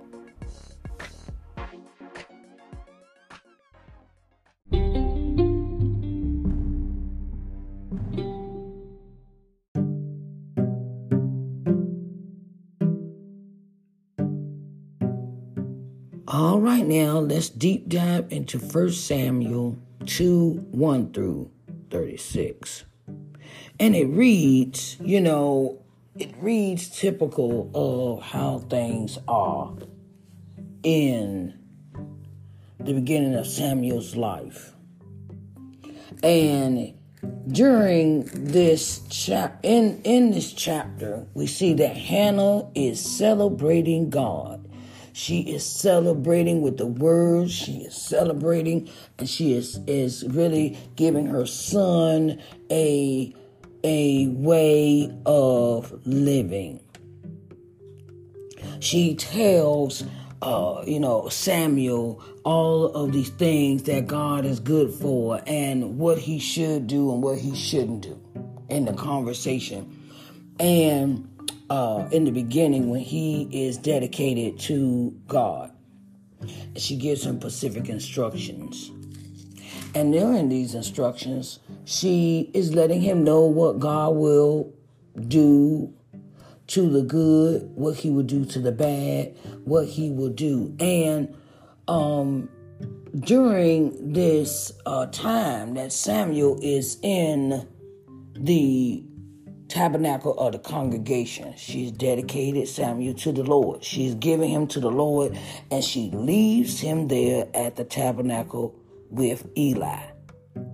Now 16.91 17.19
let's 17.19 17.47
deep 17.47 17.87
dive 17.87 18.27
into 18.31 18.57
1 18.57 18.91
Samuel 18.91 19.79
2 20.05 20.67
1 20.71 21.13
through 21.13 21.49
36. 21.89 22.83
And 23.79 23.95
it 23.95 24.07
reads, 24.07 24.97
you 24.99 25.21
know, 25.21 25.81
it 26.17 26.33
reads 26.39 26.89
typical 26.89 27.71
of 27.73 28.21
how 28.21 28.59
things 28.69 29.17
are 29.29 29.73
in 30.83 31.57
the 32.77 32.93
beginning 32.93 33.35
of 33.35 33.47
Samuel's 33.47 34.17
life. 34.17 34.73
And 36.21 36.93
during 37.47 38.25
this 38.33 38.99
chap 39.07 39.61
in 39.63 40.01
in 40.03 40.31
this 40.31 40.51
chapter, 40.51 41.25
we 41.35 41.47
see 41.47 41.73
that 41.75 41.95
Hannah 41.95 42.69
is 42.75 42.99
celebrating 42.99 44.09
God. 44.09 44.60
She 45.13 45.41
is 45.41 45.65
celebrating 45.65 46.61
with 46.61 46.77
the 46.77 46.85
words. 46.85 47.51
She 47.51 47.79
is 47.79 47.95
celebrating, 47.95 48.89
and 49.17 49.29
she 49.29 49.53
is 49.53 49.79
is 49.87 50.25
really 50.29 50.77
giving 50.95 51.27
her 51.27 51.45
son 51.45 52.41
a 52.69 53.33
a 53.83 54.27
way 54.27 55.11
of 55.25 56.05
living. 56.05 56.79
She 58.79 59.15
tells 59.15 60.03
uh, 60.41 60.83
you 60.87 60.99
know, 60.99 61.29
Samuel, 61.29 62.21
all 62.43 62.87
of 62.87 63.11
these 63.11 63.29
things 63.29 63.83
that 63.83 64.07
God 64.07 64.45
is 64.45 64.59
good 64.59 64.91
for 64.91 65.41
and 65.45 65.99
what 65.99 66.17
he 66.17 66.39
should 66.39 66.87
do 66.87 67.11
and 67.13 67.21
what 67.21 67.37
he 67.37 67.55
shouldn't 67.55 68.01
do 68.01 68.19
in 68.69 68.85
the 68.85 68.93
conversation. 68.93 69.97
And 70.59 71.30
uh, 71.71 72.05
in 72.11 72.25
the 72.25 72.31
beginning, 72.31 72.89
when 72.89 72.99
he 72.99 73.47
is 73.49 73.77
dedicated 73.77 74.59
to 74.59 75.17
God, 75.25 75.71
she 76.75 76.97
gives 76.97 77.25
him 77.25 77.39
specific 77.39 77.87
instructions. 77.87 78.91
And 79.95 80.11
during 80.11 80.49
these 80.49 80.75
instructions, 80.75 81.59
she 81.85 82.51
is 82.53 82.75
letting 82.75 82.99
him 82.99 83.23
know 83.23 83.45
what 83.45 83.79
God 83.79 84.15
will 84.15 84.73
do 85.29 85.93
to 86.67 86.89
the 86.89 87.03
good, 87.03 87.71
what 87.73 87.95
he 87.95 88.09
will 88.09 88.23
do 88.23 88.43
to 88.43 88.59
the 88.59 88.73
bad, 88.73 89.33
what 89.63 89.87
he 89.87 90.09
will 90.09 90.29
do. 90.29 90.75
And 90.77 91.33
um, 91.87 92.49
during 93.17 94.11
this 94.11 94.73
uh, 94.85 95.05
time 95.05 95.75
that 95.75 95.93
Samuel 95.93 96.59
is 96.61 96.97
in 97.01 97.65
the 98.33 99.05
tabernacle 99.71 100.37
of 100.37 100.51
the 100.51 100.59
congregation, 100.59 101.53
she's 101.55 101.91
dedicated 101.91 102.67
Samuel 102.67 103.13
to 103.15 103.31
the 103.31 103.43
Lord. 103.43 103.83
She's 103.83 104.15
giving 104.15 104.49
him 104.49 104.67
to 104.67 104.81
the 104.81 104.91
Lord, 104.91 105.37
and 105.71 105.83
she 105.83 106.11
leaves 106.11 106.79
him 106.79 107.07
there 107.07 107.47
at 107.53 107.77
the 107.77 107.85
tabernacle 107.85 108.75
with 109.09 109.47
Eli, 109.57 110.01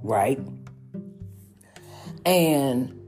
right? 0.01 0.39
And 2.25 2.99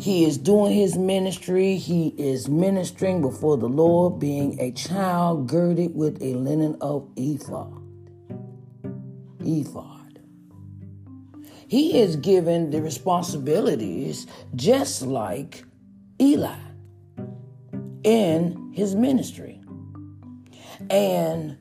he 0.00 0.24
is 0.24 0.38
doing 0.38 0.72
his 0.72 0.98
ministry. 0.98 1.76
He 1.76 2.08
is 2.08 2.48
ministering 2.48 3.22
before 3.22 3.58
the 3.58 3.68
Lord, 3.68 4.18
being 4.18 4.60
a 4.60 4.72
child 4.72 5.46
girded 5.48 5.94
with 5.94 6.20
a 6.20 6.34
linen 6.34 6.76
of 6.80 7.08
ephod. 7.16 7.80
Ephod. 9.40 9.99
He 11.70 12.00
is 12.00 12.16
given 12.16 12.70
the 12.70 12.82
responsibilities 12.82 14.26
just 14.56 15.02
like 15.02 15.62
Eli 16.20 16.58
in 18.02 18.72
his 18.74 18.96
ministry. 18.96 19.60
And 20.90 21.56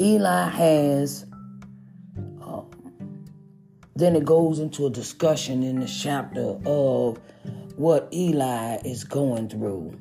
Eli 0.00 0.48
has 0.48 1.26
um, 2.40 2.70
then 3.94 4.16
it 4.16 4.24
goes 4.24 4.60
into 4.60 4.86
a 4.86 4.90
discussion 4.90 5.62
in 5.62 5.80
the 5.80 5.86
chapter 5.86 6.58
of 6.64 7.20
what 7.76 8.08
Eli 8.14 8.78
is 8.86 9.04
going 9.04 9.50
through. 9.50 10.00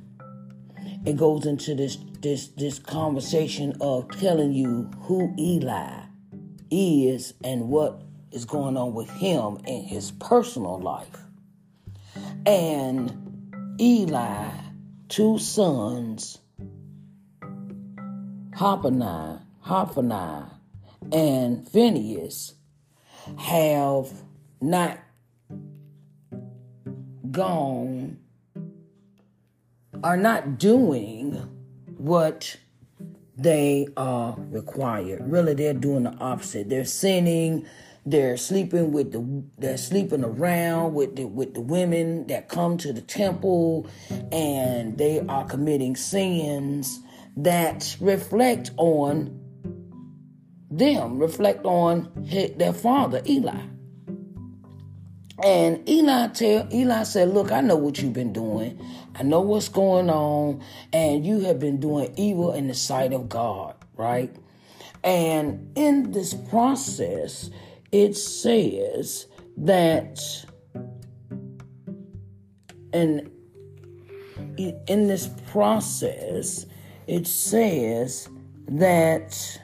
It 1.06 1.17
goes 1.17 1.45
into 1.45 1.75
this 1.75 1.97
this 2.21 2.47
this 2.56 2.80
conversation 2.80 3.75
of 3.82 4.08
telling 4.12 4.54
you 4.54 4.89
who 5.02 5.34
Eli 5.38 6.06
is 6.71 7.34
and 7.43 7.69
what 7.69 8.01
is 8.32 8.45
going 8.45 8.77
on 8.77 8.93
with 8.93 9.10
him 9.10 9.58
in 9.65 9.84
his 9.84 10.12
personal 10.12 10.79
life. 10.79 11.08
And 12.45 13.75
Eli, 13.79 14.49
two 15.08 15.39
sons, 15.39 16.39
Hophni, 18.55 19.39
Hophni, 19.62 20.45
and 21.12 21.67
Phinehas, 21.69 22.55
have 23.38 24.12
not 24.62 24.99
gone, 27.32 28.19
are 30.03 30.17
not 30.17 30.58
doing 30.58 31.34
what 31.97 32.58
they 33.41 33.88
are 33.97 34.36
required. 34.38 35.30
Really, 35.30 35.54
they're 35.54 35.73
doing 35.73 36.04
the 36.04 36.13
opposite. 36.15 36.69
They're 36.69 36.86
sinning. 36.86 37.65
They're 38.06 38.38
sleeping 38.38 38.91
with 38.91 39.12
the. 39.12 39.43
They're 39.58 39.78
sleeping 39.78 40.23
around 40.23 40.93
with 40.93 41.15
the 41.15 41.25
with 41.25 41.54
the 41.54 41.62
women 41.62 42.28
that 42.28 42.49
come 42.49 42.78
to 42.78 42.93
the 42.93 43.02
temple, 43.02 43.88
and 44.32 44.97
they 44.97 45.19
are 45.19 45.45
committing 45.45 45.95
sins 45.95 46.99
that 47.38 47.95
reflect 47.99 48.71
on 48.78 49.39
them 50.71 51.17
reflect 51.17 51.65
on 51.65 52.12
their 52.58 52.73
father 52.73 53.21
Eli. 53.28 53.62
And 55.43 55.88
Eli 55.88 56.28
tell 56.28 56.67
Eli 56.73 57.04
said, 57.04 57.34
"Look, 57.34 57.52
I 57.52 57.62
know 57.62 57.75
what 57.75 58.02
you've 58.02 58.13
been 58.13 58.34
doing. 58.34 58.80
I 59.15 59.23
know 59.23 59.41
what's 59.41 59.69
going 59.69 60.10
on, 60.10 60.62
and 60.91 61.25
you 61.25 61.41
have 61.41 61.60
been 61.60 61.80
doing 61.80 62.13
evil 62.17 62.52
in 62.52 62.67
the 62.67 62.73
sight 62.73 63.13
of 63.13 63.30
God, 63.30 63.75
right? 63.95 64.36
And 65.04 65.71
in 65.75 66.12
this 66.12 66.34
process, 66.34 67.49
it 67.91 68.17
says 68.17 69.28
that, 69.58 70.19
and 72.91 73.32
in 74.58 75.08
this 75.08 75.30
process, 75.52 76.65
it 77.08 77.28
says 77.28 78.28
that." 78.67 79.60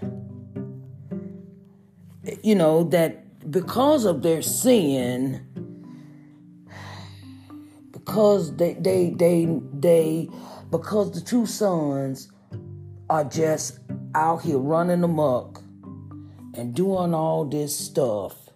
you 2.41 2.55
know, 2.55 2.83
that 2.83 3.51
because 3.51 4.05
of 4.05 4.21
their 4.21 4.41
sin, 4.41 5.45
because 8.05 8.55
they 8.57 8.73
they 8.75 9.09
they 9.09 9.59
they 9.73 10.29
because 10.69 11.11
the 11.11 11.21
two 11.21 11.45
sons 11.45 12.31
are 13.09 13.23
just 13.23 13.79
out 14.13 14.43
here 14.43 14.57
running 14.57 15.03
amok 15.03 15.61
and 16.53 16.73
doing 16.73 17.13
all 17.13 17.45
this 17.45 17.77
stuff 17.77 18.49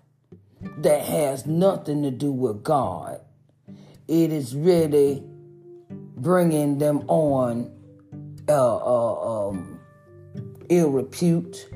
that 0.77 1.03
has 1.05 1.45
nothing 1.45 2.03
to 2.03 2.11
do 2.11 2.31
with 2.31 2.63
God. 2.63 3.19
It 4.07 4.31
is 4.31 4.55
really 4.55 5.23
bringing 6.17 6.77
them 6.77 6.99
on 7.07 7.71
uh, 8.47 8.77
uh, 8.77 9.47
um, 9.49 9.79
ill 10.69 10.89
repute 10.89 11.69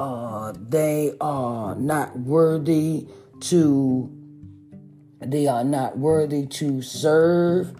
uh, 0.00 0.54
they 0.58 1.12
are 1.20 1.74
not 1.76 2.18
worthy 2.18 3.06
to 3.40 4.10
they 5.20 5.46
are 5.46 5.64
not 5.64 5.98
worthy 5.98 6.46
to 6.46 6.82
serve. 6.82 7.74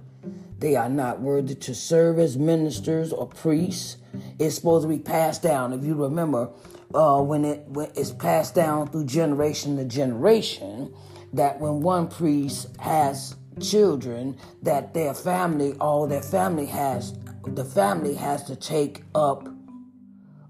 They 0.58 0.76
are 0.76 0.90
not 0.90 1.20
worthy 1.20 1.54
to 1.54 1.74
serve 1.74 2.18
as 2.18 2.36
ministers 2.36 3.12
or 3.12 3.26
priests. 3.26 3.96
It's 4.38 4.56
supposed 4.56 4.82
to 4.84 4.88
be 4.88 4.98
passed 4.98 5.42
down. 5.42 5.72
If 5.72 5.84
you 5.84 5.94
remember 5.94 6.50
uh, 6.94 7.20
when 7.22 7.44
it 7.44 7.66
when 7.68 7.90
it's 7.94 8.10
passed 8.10 8.54
down 8.54 8.88
through 8.88 9.04
generation 9.04 9.76
to 9.76 9.84
generation 9.84 10.92
that 11.32 11.60
when 11.60 11.80
one 11.80 12.08
priest 12.08 12.68
has 12.80 13.36
children 13.60 14.36
that 14.62 14.92
their 14.94 15.14
family 15.14 15.74
all 15.80 16.06
their 16.06 16.22
family 16.22 16.66
has 16.66 17.14
the 17.46 17.64
family 17.64 18.14
has 18.14 18.42
to 18.44 18.56
take 18.56 19.02
up 19.14 19.48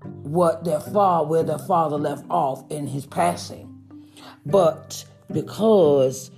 what 0.02 0.64
their 0.64 0.80
father 0.80 1.28
where 1.28 1.42
their 1.42 1.58
father 1.58 1.96
left 1.96 2.24
off 2.30 2.64
in 2.70 2.86
his 2.86 3.06
passing. 3.06 3.66
But 4.46 5.04
because 5.30 6.30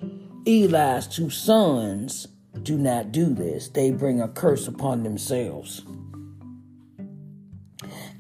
Eli's 0.47 1.07
two 1.07 1.31
sons 1.31 2.29
do 2.63 2.77
not 2.77 3.13
do 3.13 3.27
this, 3.33 3.69
they 3.69 3.91
bring 3.91 4.21
a 4.21 4.29
curse 4.29 4.69
upon 4.69 5.03
themselves. 5.03 5.83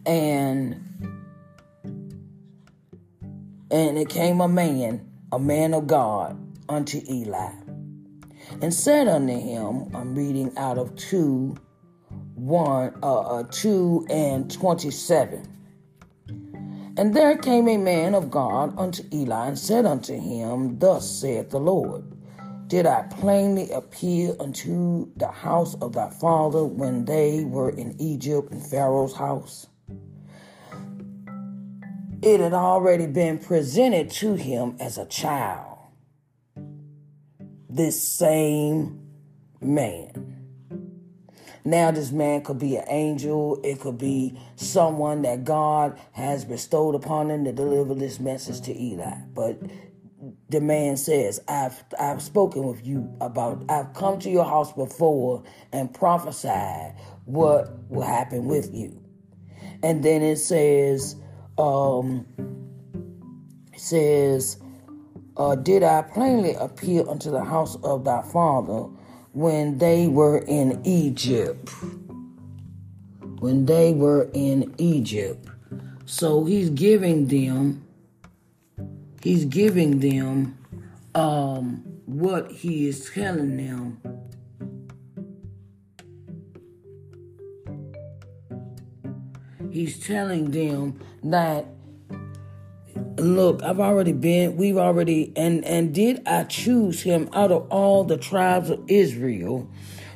And 0.06 0.80
and 3.70 3.98
it 3.98 4.08
came 4.08 4.40
a 4.40 4.48
man, 4.48 5.10
a 5.30 5.38
man 5.38 5.74
of 5.74 5.86
God, 5.86 6.38
unto 6.68 7.00
Eli, 7.08 7.52
and 8.60 8.74
said 8.74 9.08
unto 9.08 9.38
him, 9.38 9.94
I'm 9.94 10.14
reading 10.14 10.52
out 10.56 10.78
of 10.78 10.94
two 10.96 11.56
1, 12.34 12.98
uh, 13.02 13.20
uh, 13.20 13.42
2 13.50 14.06
and 14.10 14.50
27. 14.50 15.46
And 16.96 17.14
there 17.14 17.36
came 17.36 17.68
a 17.68 17.76
man 17.76 18.14
of 18.14 18.30
God 18.30 18.76
unto 18.78 19.04
Eli 19.12 19.46
and 19.46 19.58
said 19.58 19.86
unto 19.86 20.18
him, 20.18 20.78
Thus 20.78 21.08
saith 21.08 21.50
the 21.50 21.60
Lord, 21.60 22.11
Did 22.72 22.86
I 22.86 23.02
plainly 23.02 23.70
appear 23.70 24.34
unto 24.40 25.12
the 25.16 25.28
house 25.28 25.74
of 25.82 25.92
thy 25.92 26.08
father 26.08 26.64
when 26.64 27.04
they 27.04 27.44
were 27.44 27.68
in 27.68 27.94
Egypt 28.00 28.50
in 28.50 28.62
Pharaoh's 28.62 29.14
house? 29.14 29.66
It 32.22 32.40
had 32.40 32.54
already 32.54 33.06
been 33.06 33.36
presented 33.36 34.10
to 34.12 34.36
him 34.36 34.76
as 34.80 34.96
a 34.96 35.04
child. 35.04 35.80
This 37.68 38.02
same 38.02 39.02
man. 39.60 40.48
Now, 41.66 41.90
this 41.90 42.10
man 42.10 42.40
could 42.40 42.58
be 42.58 42.76
an 42.76 42.84
angel, 42.88 43.60
it 43.62 43.80
could 43.80 43.98
be 43.98 44.40
someone 44.56 45.20
that 45.22 45.44
God 45.44 46.00
has 46.12 46.46
bestowed 46.46 46.94
upon 46.94 47.30
him 47.30 47.44
to 47.44 47.52
deliver 47.52 47.94
this 47.94 48.18
message 48.18 48.62
to 48.62 48.82
Eli. 48.82 49.16
But 49.34 49.60
the 50.48 50.60
man 50.60 50.96
says, 50.96 51.40
I've 51.48 51.82
I've 51.98 52.22
spoken 52.22 52.64
with 52.64 52.86
you 52.86 53.12
about 53.20 53.64
I've 53.68 53.92
come 53.94 54.18
to 54.20 54.30
your 54.30 54.44
house 54.44 54.72
before 54.72 55.42
and 55.72 55.92
prophesied 55.92 56.94
what 57.24 57.70
will 57.88 58.06
happen 58.06 58.46
with 58.46 58.72
you. 58.72 59.00
And 59.82 60.04
then 60.04 60.22
it 60.22 60.36
says, 60.36 61.16
um, 61.58 62.26
it 63.72 63.80
says, 63.80 64.58
uh, 65.36 65.56
did 65.56 65.82
I 65.82 66.02
plainly 66.02 66.54
appear 66.54 67.08
unto 67.08 67.30
the 67.30 67.44
house 67.44 67.76
of 67.82 68.04
thy 68.04 68.22
father 68.22 68.88
when 69.32 69.78
they 69.78 70.06
were 70.06 70.38
in 70.38 70.80
Egypt. 70.84 71.70
When 73.38 73.66
they 73.66 73.92
were 73.92 74.30
in 74.34 74.74
Egypt. 74.78 75.48
So 76.04 76.44
he's 76.44 76.70
giving 76.70 77.26
them, 77.26 77.81
he's 79.22 79.44
giving 79.44 80.00
them 80.00 80.58
um, 81.14 81.82
what 82.06 82.50
he 82.50 82.88
is 82.88 83.10
telling 83.10 83.56
them. 83.56 84.00
He's 89.70 89.98
telling 90.04 90.50
them 90.50 91.00
that 91.22 91.66
look, 93.16 93.62
I've 93.62 93.80
already 93.80 94.12
been, 94.12 94.56
we've 94.56 94.76
already, 94.76 95.32
and, 95.36 95.64
and 95.64 95.94
did 95.94 96.26
I 96.26 96.44
choose 96.44 97.02
him 97.02 97.28
out 97.32 97.52
of 97.52 97.68
all 97.70 98.04
the 98.04 98.16
tribes 98.16 98.70
of 98.70 98.82
Israel 98.88 99.70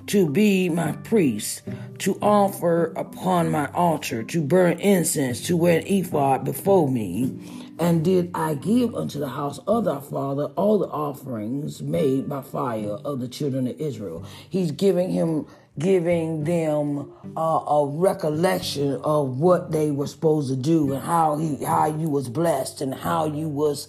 to 0.07 0.29
be 0.29 0.69
my 0.69 0.93
priest, 0.93 1.63
to 1.99 2.19
offer 2.23 2.93
upon 2.97 3.51
my 3.51 3.71
altar, 3.73 4.23
to 4.23 4.41
burn 4.43 4.79
incense, 4.81 5.47
to 5.47 5.57
wear 5.57 5.79
an 5.79 5.87
ephod 5.87 6.45
before 6.45 6.89
me? 6.89 7.65
And 7.79 8.05
did 8.05 8.31
I 8.35 8.55
give 8.55 8.95
unto 8.95 9.19
the 9.19 9.29
house 9.29 9.59
of 9.67 9.85
thy 9.85 10.01
father 10.01 10.45
all 10.57 10.79
the 10.79 10.89
offerings 10.89 11.83
made 11.83 12.29
by 12.29 12.41
fire 12.41 12.99
of 13.05 13.21
the 13.21 13.29
children 13.29 13.67
of 13.67 13.79
Israel? 13.79 14.25
He's 14.49 14.71
giving 14.71 15.11
him 15.11 15.47
giving 15.79 16.45
them 16.45 17.13
uh, 17.37 17.41
a 17.41 17.87
recollection 17.87 18.95
of 19.05 19.39
what 19.39 19.73
they 19.73 19.91
were 19.91 20.07
supposed 20.07 20.49
to 20.49 20.57
do 20.57 20.93
and 20.93 21.03
how 21.03 21.37
he 21.37 21.63
how 21.65 21.87
you 21.87 22.09
was 22.09 22.31
blessed 22.31 22.81
and 22.81 22.95
how 22.95 23.27
you 23.27 23.47
was 23.49 23.87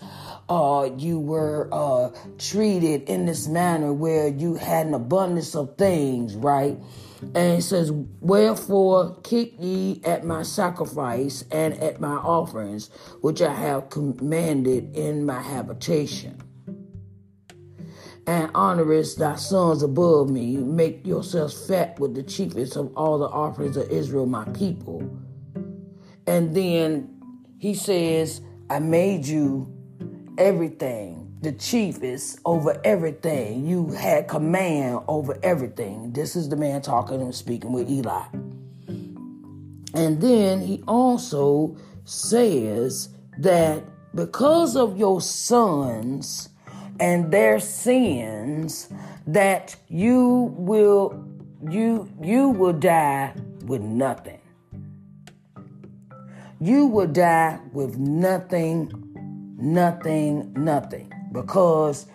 uh, 0.49 0.89
you 0.97 1.19
were 1.19 1.69
uh, 1.71 2.09
treated 2.37 3.03
in 3.03 3.25
this 3.25 3.47
manner 3.47 3.93
where 3.93 4.27
you 4.27 4.55
had 4.55 4.87
an 4.87 4.93
abundance 4.93 5.55
of 5.55 5.77
things, 5.77 6.35
right? 6.35 6.77
And 7.21 7.59
it 7.59 7.63
says, 7.63 7.91
Wherefore 7.91 9.19
kick 9.23 9.53
ye 9.59 10.01
at 10.05 10.23
my 10.23 10.43
sacrifice 10.43 11.43
and 11.51 11.73
at 11.75 11.99
my 11.99 12.15
offerings, 12.15 12.89
which 13.21 13.41
I 13.41 13.53
have 13.53 13.89
commanded 13.89 14.95
in 14.95 15.25
my 15.25 15.41
habitation 15.41 16.41
and 18.27 18.51
honorest 18.53 19.17
thy 19.17 19.35
sons 19.37 19.81
above 19.81 20.29
me. 20.29 20.57
Make 20.57 21.07
yourselves 21.07 21.65
fat 21.67 21.97
with 21.99 22.13
the 22.13 22.23
chiefest 22.23 22.75
of 22.75 22.95
all 22.95 23.17
the 23.17 23.25
offerings 23.25 23.77
of 23.77 23.89
Israel, 23.89 24.25
my 24.25 24.43
people. 24.49 25.01
And 26.27 26.53
then 26.53 27.21
he 27.57 27.73
says, 27.73 28.41
I 28.69 28.79
made 28.79 29.25
you 29.25 29.73
everything, 30.37 31.37
the 31.41 31.51
chiefest 31.51 32.39
over 32.45 32.79
everything. 32.83 33.65
You 33.65 33.91
had 33.91 34.27
command 34.27 35.01
over 35.07 35.37
everything. 35.43 36.13
This 36.13 36.35
is 36.35 36.49
the 36.49 36.55
man 36.55 36.81
talking 36.81 37.21
and 37.21 37.33
speaking 37.33 37.73
with 37.73 37.89
Eli. 37.89 38.23
And 39.93 40.21
then 40.21 40.61
he 40.61 40.83
also 40.87 41.77
says 42.05 43.09
that 43.39 43.83
because 44.15 44.75
of 44.75 44.97
your 44.97 45.21
sons, 45.21 46.49
and 46.99 47.31
their 47.31 47.59
sins 47.59 48.89
that 49.25 49.75
you 49.87 50.53
will 50.57 51.23
you 51.69 52.09
you 52.21 52.49
will 52.49 52.73
die 52.73 53.33
with 53.65 53.81
nothing 53.81 54.39
you 56.59 56.85
will 56.87 57.07
die 57.07 57.59
with 57.71 57.97
nothing 57.97 59.06
nothing 59.57 60.53
nothing. 60.53 61.11
Because 61.31 62.05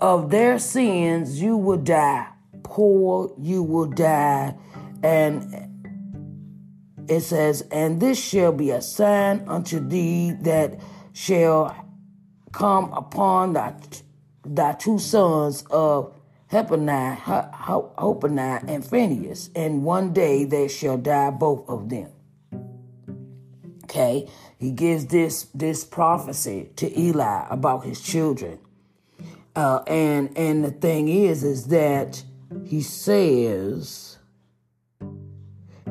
of 0.00 0.30
their 0.30 0.58
sins 0.58 1.40
you 1.42 1.56
will 1.56 1.78
die. 1.78 2.28
Poor 2.62 3.34
you 3.38 3.62
will 3.62 3.86
die. 3.86 4.54
And 5.02 5.68
it 7.08 7.20
says 7.20 7.62
and 7.70 8.00
this 8.00 8.22
shall 8.22 8.52
be 8.52 8.70
a 8.70 8.80
sign 8.80 9.44
unto 9.48 9.86
thee 9.86 10.32
that 10.42 10.80
shall 11.12 11.76
come 12.52 12.92
upon 12.92 13.54
thy, 13.54 13.74
thy 14.44 14.72
two 14.74 14.98
sons 14.98 15.64
of 15.70 16.14
Hepani, 16.50 17.16
Hophni, 17.16 18.60
and 18.68 18.84
Phinehas, 18.84 19.48
and 19.56 19.84
one 19.84 20.12
day 20.12 20.44
they 20.44 20.68
shall 20.68 20.98
die 20.98 21.30
both 21.30 21.66
of 21.66 21.88
them. 21.88 22.10
Okay, 23.92 24.26
he 24.58 24.70
gives 24.70 25.08
this 25.08 25.48
this 25.52 25.84
prophecy 25.84 26.70
to 26.76 26.98
Eli 26.98 27.46
about 27.50 27.84
his 27.84 28.00
children, 28.00 28.58
uh, 29.54 29.82
and 29.86 30.32
and 30.34 30.64
the 30.64 30.70
thing 30.70 31.08
is, 31.08 31.44
is 31.44 31.66
that 31.66 32.24
he 32.64 32.80
says 32.80 34.16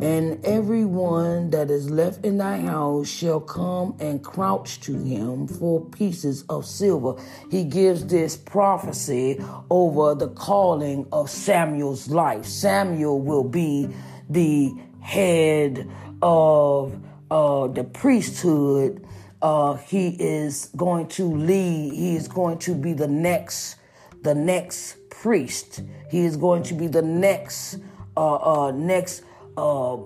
and 0.02 0.44
everyone 0.44 1.52
that 1.52 1.70
is 1.70 1.92
left 1.92 2.26
in 2.26 2.40
thy 2.40 2.60
house 2.62 3.08
shall 3.08 3.40
come 3.40 3.96
and 4.00 4.24
crouch 4.24 4.80
to 4.80 4.98
him 4.98 5.48
for 5.48 5.86
pieces 5.86 6.44
of 6.50 6.66
silver. 6.66 7.22
He 7.52 7.64
gives 7.64 8.08
this 8.08 8.36
prophecy 8.36 9.40
over 9.70 10.16
the 10.16 10.30
calling 10.30 11.08
of 11.12 11.30
Samuel's 11.30 12.10
life. 12.10 12.46
Samuel 12.46 13.22
will 13.22 13.44
be 13.44 13.90
the 14.28 14.74
head 15.02 15.88
of 16.24 17.00
uh, 17.32 17.68
the 17.68 17.84
priesthood. 17.84 19.08
Uh, 19.42 19.74
he 19.74 20.10
is 20.20 20.70
going 20.78 21.08
to 21.08 21.24
lead. 21.24 21.94
He 21.94 22.16
is 22.16 22.28
going 22.28 22.60
to 22.60 22.76
be 22.76 22.94
the 22.94 23.08
next, 23.08 23.78
the 24.22 24.36
next 24.36 24.98
priest. 25.10 25.82
He 26.12 26.26
is 26.26 26.38
going 26.38 26.62
to 26.64 26.76
be 26.76 26.86
the 26.86 27.02
next, 27.02 27.80
uh, 28.16 28.36
uh 28.36 28.72
next 28.72 29.24
uh, 29.58 29.98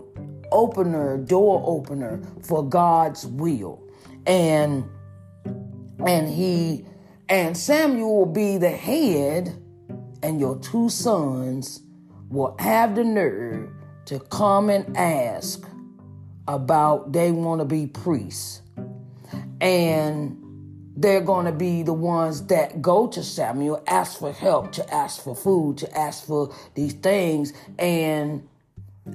opener, 0.52 1.18
door 1.18 1.62
opener 1.66 2.22
for 2.44 2.64
God's 2.64 3.26
will. 3.26 3.84
And 4.26 4.86
and 6.06 6.30
he 6.30 6.86
and 7.28 7.58
Samuel 7.58 8.18
will 8.18 8.26
be 8.26 8.58
the 8.58 8.70
head, 8.70 9.62
and 10.24 10.40
your 10.40 10.60
two 10.60 10.90
sons 10.90 11.82
will 12.30 12.56
have 12.60 12.96
the 12.96 13.04
nerve 13.04 13.70
to 14.06 14.20
come 14.20 14.70
and 14.70 14.96
ask 14.96 15.66
about 16.48 17.12
they 17.14 17.32
want 17.32 17.62
to 17.62 17.66
be 17.66 17.88
priests. 17.88 18.62
And 19.62 20.42
they're 20.98 21.22
going 21.22 21.46
to 21.46 21.52
be 21.52 21.84
the 21.84 21.94
ones 21.94 22.48
that 22.48 22.82
go 22.82 23.08
to 23.08 23.24
Samuel, 23.24 23.84
ask 23.88 24.20
for 24.20 24.32
help, 24.32 24.72
to 24.74 24.94
ask 24.94 25.24
for 25.24 25.36
food, 25.36 25.78
to 25.80 25.98
ask 25.98 26.26
for 26.26 26.54
these 26.74 26.94
things. 26.94 27.54
And 27.78 28.48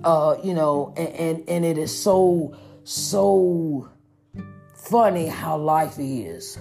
uh, 0.05 0.37
you 0.43 0.55
know, 0.55 0.95
and, 0.97 1.09
and, 1.09 1.49
and 1.49 1.65
it 1.65 1.79
is 1.79 1.97
so, 1.97 2.57
so 2.85 3.89
funny 4.75 5.27
how 5.27 5.59
life 5.59 5.97
is 5.99 6.59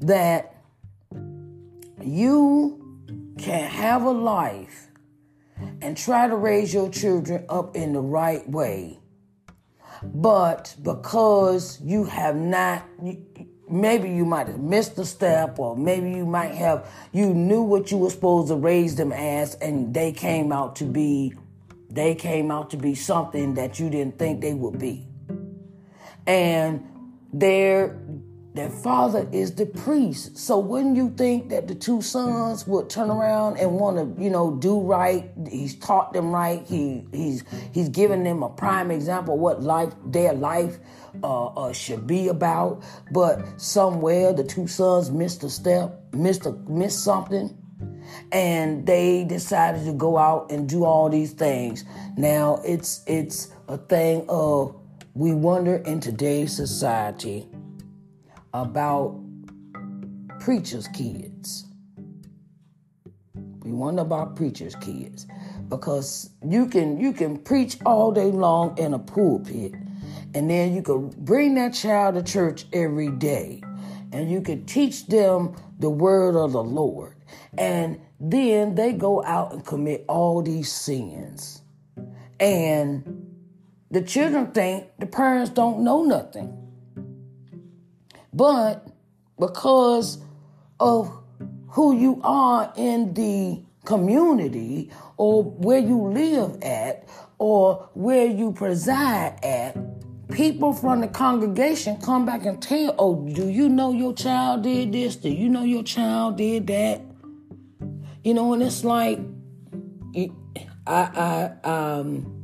that 0.00 0.54
you 2.02 2.80
can 3.38 3.68
have 3.70 4.02
a 4.02 4.10
life 4.10 4.88
and 5.80 5.96
try 5.96 6.26
to 6.26 6.36
raise 6.36 6.72
your 6.72 6.90
children 6.90 7.44
up 7.48 7.76
in 7.76 7.92
the 7.92 8.00
right 8.00 8.48
way. 8.48 8.98
But 10.12 10.74
because 10.82 11.80
you 11.80 12.04
have 12.04 12.36
not, 12.36 12.84
maybe 13.68 14.10
you 14.10 14.24
might 14.24 14.48
have 14.48 14.60
missed 14.60 14.98
a 14.98 15.04
step, 15.04 15.58
or 15.58 15.76
maybe 15.76 16.10
you 16.10 16.26
might 16.26 16.54
have, 16.54 16.90
you 17.12 17.32
knew 17.32 17.62
what 17.62 17.90
you 17.90 17.98
were 17.98 18.10
supposed 18.10 18.48
to 18.48 18.56
raise 18.56 18.96
them 18.96 19.12
as, 19.12 19.54
and 19.56 19.94
they 19.94 20.12
came 20.12 20.52
out 20.52 20.76
to 20.76 20.84
be 20.84 21.34
they 21.90 22.14
came 22.14 22.50
out 22.50 22.70
to 22.70 22.76
be 22.76 22.94
something 22.94 23.54
that 23.54 23.78
you 23.78 23.88
didn't 23.88 24.18
think 24.18 24.40
they 24.40 24.52
would 24.52 24.78
be. 24.78 25.06
and 26.26 26.84
their 27.32 28.00
their 28.54 28.70
father 28.70 29.28
is 29.32 29.56
the 29.56 29.66
priest. 29.66 30.38
So 30.38 30.60
wouldn't 30.60 30.96
you 30.96 31.10
think 31.10 31.50
that 31.50 31.66
the 31.66 31.74
two 31.74 32.00
sons 32.00 32.68
would 32.68 32.88
turn 32.88 33.10
around 33.10 33.58
and 33.58 33.72
want 33.72 33.96
to, 33.96 34.22
you 34.22 34.30
know, 34.30 34.52
do 34.52 34.80
right? 34.80 35.28
He's 35.50 35.74
taught 35.74 36.12
them 36.12 36.30
right. 36.30 36.64
He 36.64 37.04
he's 37.12 37.42
he's 37.72 37.88
given 37.88 38.22
them 38.22 38.44
a 38.44 38.48
prime 38.48 38.92
example 38.92 39.36
what 39.38 39.60
life 39.60 39.92
their 40.06 40.32
life 40.32 40.78
uh, 41.24 41.46
uh, 41.46 41.72
should 41.72 42.06
be 42.06 42.28
about. 42.28 42.84
But 43.10 43.60
somewhere 43.60 44.32
the 44.32 44.44
two 44.44 44.68
sons 44.68 45.10
missed 45.10 45.42
a 45.42 45.50
step, 45.50 46.14
missed 46.14 46.46
a 46.46 46.52
missed 46.52 47.02
something, 47.02 47.58
and 48.30 48.86
they 48.86 49.24
decided 49.24 49.84
to 49.86 49.92
go 49.92 50.16
out 50.16 50.52
and 50.52 50.68
do 50.68 50.84
all 50.84 51.10
these 51.10 51.32
things. 51.32 51.84
Now 52.16 52.60
it's 52.64 53.02
it's 53.08 53.48
a 53.66 53.78
thing 53.78 54.26
of 54.28 54.76
we 55.14 55.32
wonder 55.34 55.76
in 55.78 55.98
today's 55.98 56.54
society 56.54 57.48
about 58.54 59.20
preachers' 60.38 60.86
kids. 60.88 61.66
We 63.64 63.72
wonder 63.72 64.02
about 64.02 64.36
preachers' 64.36 64.76
kids 64.76 65.26
because 65.68 66.30
you 66.46 66.66
can 66.66 67.00
you 67.00 67.12
can 67.12 67.36
preach 67.38 67.78
all 67.84 68.12
day 68.12 68.30
long 68.30 68.78
in 68.78 68.94
a 68.94 68.98
pulpit, 68.98 69.74
and 70.34 70.48
then 70.48 70.74
you 70.74 70.82
can 70.82 71.08
bring 71.08 71.56
that 71.56 71.74
child 71.74 72.14
to 72.14 72.22
church 72.22 72.66
every 72.72 73.10
day, 73.10 73.60
and 74.12 74.30
you 74.30 74.40
can 74.40 74.64
teach 74.66 75.06
them 75.08 75.56
the 75.80 75.90
word 75.90 76.36
of 76.36 76.52
the 76.52 76.62
Lord, 76.62 77.16
and 77.58 78.00
then 78.20 78.76
they 78.76 78.92
go 78.92 79.24
out 79.24 79.52
and 79.52 79.66
commit 79.66 80.04
all 80.08 80.42
these 80.42 80.70
sins, 80.70 81.62
and 82.38 83.26
the 83.90 84.02
children 84.02 84.52
think 84.52 84.90
the 84.98 85.06
parents 85.06 85.50
don't 85.50 85.80
know 85.80 86.04
nothing. 86.04 86.63
But 88.34 88.88
because 89.38 90.18
of 90.80 91.22
who 91.68 91.96
you 91.96 92.20
are 92.24 92.72
in 92.76 93.14
the 93.14 93.62
community 93.84 94.90
or 95.16 95.44
where 95.44 95.78
you 95.78 96.08
live 96.08 96.62
at 96.62 97.08
or 97.38 97.88
where 97.94 98.26
you 98.26 98.52
preside 98.52 99.38
at, 99.44 99.76
people 100.30 100.72
from 100.72 101.00
the 101.00 101.08
congregation 101.08 101.96
come 102.00 102.26
back 102.26 102.44
and 102.44 102.60
tell, 102.60 102.94
oh, 102.98 103.28
do 103.28 103.48
you 103.48 103.68
know 103.68 103.92
your 103.92 104.12
child 104.12 104.62
did 104.62 104.92
this? 104.92 105.16
Do 105.16 105.28
you 105.28 105.48
know 105.48 105.62
your 105.62 105.84
child 105.84 106.36
did 106.36 106.66
that? 106.66 107.02
You 108.24 108.34
know, 108.34 108.52
and 108.52 108.62
it's 108.62 108.84
like, 108.84 109.20
I, 110.86 111.50
I, 111.64 111.68
um, 111.68 112.43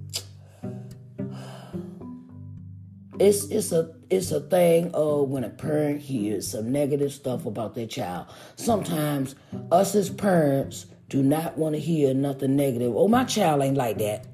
it's 3.20 3.44
it's 3.48 3.70
a 3.70 3.94
it's 4.08 4.32
a 4.32 4.40
thing 4.40 4.90
of 4.94 5.28
when 5.28 5.44
a 5.44 5.50
parent 5.50 6.00
hears 6.00 6.48
some 6.48 6.72
negative 6.72 7.12
stuff 7.12 7.44
about 7.44 7.74
their 7.74 7.86
child. 7.86 8.26
Sometimes 8.56 9.34
us 9.70 9.94
as 9.94 10.08
parents 10.08 10.86
do 11.10 11.22
not 11.22 11.58
want 11.58 11.74
to 11.74 11.80
hear 11.80 12.14
nothing 12.14 12.56
negative. 12.56 12.92
Oh, 12.96 13.08
my 13.08 13.24
child 13.24 13.62
ain't 13.62 13.76
like 13.76 13.98
that. 13.98 14.26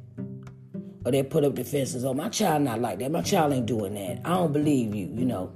Or 1.05 1.11
they 1.11 1.23
put 1.23 1.45
up 1.45 1.55
defenses. 1.55 2.05
Oh, 2.05 2.15
my 2.15 2.29
child 2.29 2.63
not 2.63 2.81
like 2.81 3.01
that. 3.01 3.11
My 3.11 3.23
child 3.23 3.53
ain't 3.53 3.67
doing 3.67 3.95
that. 3.95 4.21
I 4.25 4.35
don't 4.35 4.53
believe 4.53 4.95
you, 4.95 5.11
you 5.13 5.25
know. 5.25 5.53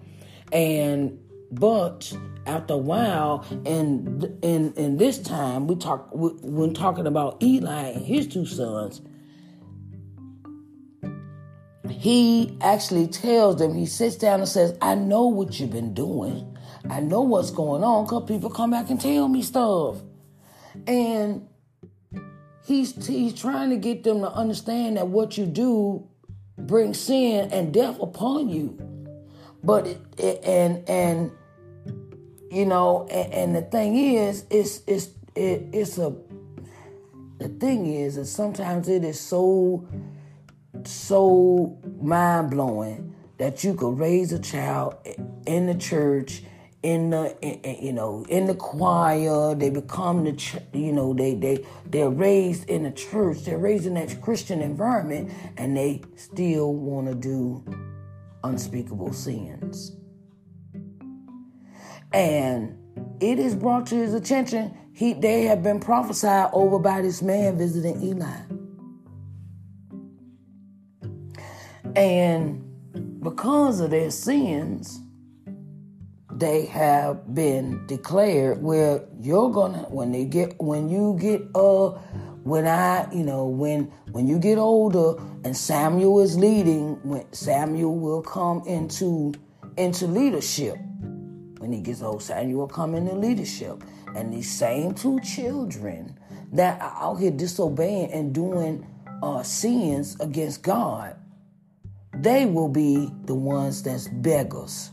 And 0.52 1.18
but 1.52 2.12
after 2.46 2.74
a 2.74 2.78
while, 2.78 3.44
and 3.64 4.24
in 4.42 4.72
in 4.74 4.96
this 4.96 5.18
time, 5.18 5.68
we 5.68 5.76
talk 5.76 6.12
we, 6.12 6.30
when 6.42 6.74
talking 6.74 7.06
about 7.06 7.40
Eli 7.42 7.90
and 7.90 8.04
his 8.04 8.26
two 8.26 8.44
sons 8.44 9.02
he 11.90 12.57
actually 12.61 13.07
tells 13.07 13.57
them, 13.57 13.74
he 13.74 13.87
sits 13.87 14.16
down 14.16 14.40
and 14.40 14.48
says, 14.48 14.76
I 14.81 14.94
know 14.94 15.26
what 15.26 15.59
you've 15.59 15.70
been 15.70 15.94
doing. 15.94 16.57
I 16.88 17.00
know 17.00 17.20
what's 17.22 17.50
going 17.50 17.85
on 17.85 18.05
because 18.05 18.24
people 18.26 18.50
come 18.50 18.70
back 18.70 18.90
and 18.90 19.00
tell 19.00 19.29
me 19.29 19.42
stuff. 19.42 19.96
And 20.87 21.48
he's, 22.64 23.07
he's 23.07 23.38
trying 23.38 23.70
to 23.70 23.76
get 23.76 24.05
them 24.05 24.20
to 24.20 24.31
understand 24.31 24.96
that 24.96 25.09
what 25.09 25.37
you 25.37 25.46
do 25.46 26.09
brings 26.57 26.98
sin 26.98 27.50
and 27.53 27.72
death 27.72 27.98
upon 28.00 28.48
you. 28.48 28.79
But, 29.62 29.87
it, 29.87 30.00
it, 30.16 30.44
and, 30.44 30.88
and, 30.88 31.33
you 32.50 32.64
know, 32.66 33.07
and, 33.11 33.33
and 33.33 33.57
the 33.57 33.62
thing 33.62 33.96
is, 33.96 34.46
it's, 34.50 34.83
it's, 34.87 35.09
it, 35.35 35.68
it's 35.72 35.98
a, 35.98 36.14
the 37.38 37.48
thing 37.48 37.87
is, 37.87 38.16
that 38.16 38.26
sometimes 38.26 38.88
it 38.88 39.05
is 39.05 39.20
so 39.20 39.87
so 40.86 41.78
mind 42.00 42.50
blowing 42.50 43.14
that 43.38 43.64
you 43.64 43.74
could 43.74 43.98
raise 43.98 44.32
a 44.32 44.38
child 44.38 44.94
in 45.46 45.66
the 45.66 45.74
church, 45.74 46.42
in 46.82 47.10
the 47.10 47.36
in, 47.40 47.84
you 47.84 47.92
know 47.92 48.24
in 48.28 48.46
the 48.46 48.54
choir. 48.54 49.54
They 49.54 49.70
become 49.70 50.24
the 50.24 50.32
ch- 50.32 50.56
you 50.72 50.92
know 50.92 51.14
they 51.14 51.34
they 51.34 51.64
they're 51.86 52.10
raised 52.10 52.68
in 52.68 52.84
the 52.84 52.90
church. 52.90 53.44
They're 53.44 53.58
raised 53.58 53.86
in 53.86 53.94
that 53.94 54.20
Christian 54.20 54.60
environment, 54.60 55.32
and 55.56 55.76
they 55.76 56.02
still 56.16 56.74
want 56.74 57.06
to 57.08 57.14
do 57.14 57.64
unspeakable 58.44 59.12
sins. 59.12 59.92
And 62.12 62.76
it 63.20 63.38
is 63.38 63.54
brought 63.54 63.86
to 63.86 63.94
his 63.94 64.14
attention. 64.14 64.76
He 64.92 65.12
they 65.14 65.42
have 65.44 65.62
been 65.62 65.80
prophesied 65.80 66.50
over 66.52 66.78
by 66.78 67.02
this 67.02 67.22
man 67.22 67.56
visiting 67.56 68.02
Eli. 68.02 68.60
And 71.96 73.20
because 73.22 73.81
of 73.81 73.90
their 73.90 74.11
sins, 74.11 75.00
they 76.40 76.64
have 76.66 77.35
been 77.35 77.87
declared 77.87 78.62
where 78.62 79.05
you're 79.20 79.50
gonna 79.50 79.83
when 79.90 80.11
they 80.11 80.24
get 80.24 80.59
when 80.59 80.88
you 80.88 81.16
get 81.20 81.42
uh 81.55 81.90
when 82.44 82.66
I 82.66 83.12
you 83.12 83.24
know 83.24 83.46
when 83.46 83.92
when 84.12 84.26
you 84.26 84.38
get 84.38 84.57
older 84.57 85.22
and 85.44 85.55
Samuel 85.55 86.20
is 86.20 86.38
leading 86.38 86.94
when 87.03 87.31
Samuel 87.33 87.98
will 87.98 88.22
come 88.22 88.62
into 88.66 89.35
into 89.76 90.07
leadership. 90.07 90.76
When 91.59 91.72
he 91.72 91.81
gets 91.81 92.00
old 92.00 92.22
Samuel 92.22 92.61
will 92.61 92.68
come 92.68 92.94
into 92.94 93.14
leadership. 93.14 93.85
And 94.16 94.33
these 94.33 94.50
same 94.50 94.94
two 94.94 95.20
children 95.20 96.18
that 96.53 96.81
are 96.81 96.96
out 97.03 97.20
here 97.20 97.31
disobeying 97.31 98.11
and 98.12 98.35
doing 98.35 98.87
uh, 99.22 99.42
sins 99.42 100.16
against 100.20 100.62
God 100.62 101.16
they 102.22 102.46
will 102.46 102.68
be 102.68 103.11
the 103.24 103.35
ones 103.35 103.83
that's 103.83 104.09
beggars. 104.09 104.90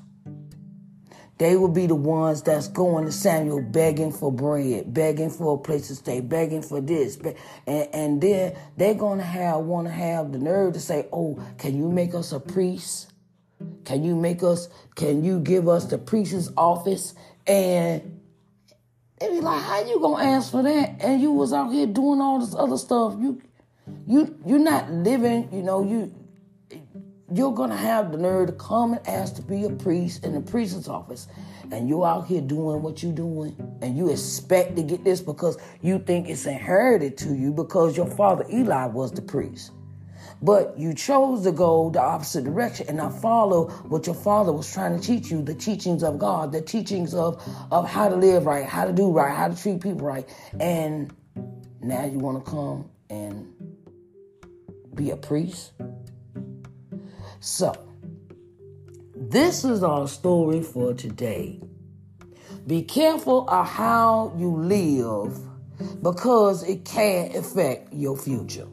They 1.38 1.56
will 1.56 1.68
be 1.68 1.86
the 1.86 1.96
ones 1.96 2.42
that's 2.42 2.68
going 2.68 3.06
to 3.06 3.12
Samuel 3.12 3.62
begging 3.62 4.12
for 4.12 4.32
bread, 4.32 4.92
begging 4.92 5.30
for 5.30 5.56
a 5.56 5.58
place 5.60 5.88
to 5.88 5.96
stay, 5.96 6.20
begging 6.20 6.64
for 6.64 6.82
this. 6.82 7.18
And, 7.68 7.88
and 7.94 8.22
then 8.22 8.56
they're 8.76 8.96
going 8.96 9.20
to 9.20 9.26
have, 9.26 9.60
want 9.60 9.88
to 9.88 9.94
have 9.94 10.32
the 10.32 10.40
nerve 10.40 10.74
to 10.74 10.80
say, 10.80 11.08
oh, 11.14 11.40
can 11.60 11.78
you 11.78 11.92
make 11.92 12.16
us 12.16 12.32
a 12.32 12.40
priest? 12.40 13.12
Can 13.86 14.04
you 14.04 14.16
make 14.16 14.42
us, 14.42 14.68
can 14.96 15.24
you 15.24 15.40
give 15.40 15.68
us 15.68 15.86
the 15.86 16.00
priest's 16.00 16.50
office? 16.58 17.14
And 17.46 18.20
they 19.20 19.30
be 19.30 19.42
like, 19.42 19.62
how 19.62 19.86
you 19.86 20.00
going 20.00 20.24
to 20.24 20.30
ask 20.32 20.52
for 20.52 20.64
that? 20.64 20.96
And 21.02 21.22
you 21.22 21.32
was 21.32 21.54
out 21.54 21.70
here 21.70 21.86
doing 21.86 22.20
all 22.20 22.40
this 22.40 22.56
other 22.56 22.78
stuff. 22.78 23.16
You, 23.20 23.42
you, 24.08 24.36
you're 24.46 24.60
not 24.60 24.92
living, 24.92 25.50
you 25.52 25.62
know, 25.62 25.84
you, 25.84 26.14
you're 27.34 27.54
going 27.54 27.70
to 27.70 27.76
have 27.76 28.12
the 28.12 28.18
nerve 28.18 28.48
to 28.48 28.54
come 28.54 28.94
and 28.94 29.08
ask 29.08 29.36
to 29.36 29.42
be 29.42 29.66
a 29.66 29.70
priest 29.70 30.24
in 30.24 30.34
the 30.34 30.42
priest's 30.42 30.88
office. 30.88 31.28
And 31.72 31.90
you're 31.90 32.06
out 32.06 32.28
here 32.28 32.42
doing 32.42 32.82
what 32.82 33.04
you're 33.04 33.12
doing. 33.12 33.56
And 33.82 33.98
you 33.98 34.10
expect 34.10 34.78
to 34.78 34.84
get 34.84 35.04
this 35.04 35.20
because 35.20 35.58
you 35.82 36.00
think 36.00 36.30
it's 36.30 36.46
inherited 36.46 37.18
to 37.20 37.36
you 37.36 37.52
because 37.52 37.98
your 37.98 38.06
father 38.06 38.46
Eli 38.52 38.86
was 38.86 39.12
the 39.12 39.22
priest. 39.22 39.72
But 40.42 40.78
you 40.78 40.94
chose 40.94 41.44
to 41.44 41.52
go 41.52 41.90
the 41.90 42.00
opposite 42.00 42.44
direction 42.44 42.86
and 42.88 42.98
not 42.98 43.20
follow 43.22 43.70
what 43.90 44.06
your 44.06 44.16
father 44.16 44.54
was 44.54 44.72
trying 44.72 44.98
to 44.98 45.06
teach 45.06 45.32
you 45.32 45.42
the 45.42 45.56
teachings 45.56 46.04
of 46.04 46.20
God, 46.20 46.52
the 46.52 46.62
teachings 46.62 47.14
of, 47.14 47.44
of 47.72 47.90
how 47.90 48.08
to 48.08 48.16
live 48.16 48.46
right, 48.46 48.66
how 48.66 48.86
to 48.86 48.94
do 48.94 49.12
right, 49.12 49.36
how 49.36 49.48
to 49.48 49.62
treat 49.62 49.82
people 49.82 50.06
right. 50.06 50.30
And 50.60 51.12
now 51.82 52.06
you 52.06 52.20
want 52.20 52.46
to 52.46 52.50
come 52.50 52.90
and 53.10 53.52
be 54.98 55.12
a 55.12 55.18
priest? 55.18 55.72
So, 57.50 57.74
this 59.16 59.64
is 59.64 59.82
our 59.82 60.10
story 60.10 60.62
for 60.62 60.94
today. 60.94 61.62
Be 62.68 62.84
careful 62.84 63.50
of 63.50 63.66
how 63.66 64.34
you 64.38 64.54
live 64.54 65.40
because 66.04 66.68
it 66.68 66.84
can 66.84 67.34
affect 67.34 67.94
your 67.94 68.18
future. 68.18 68.68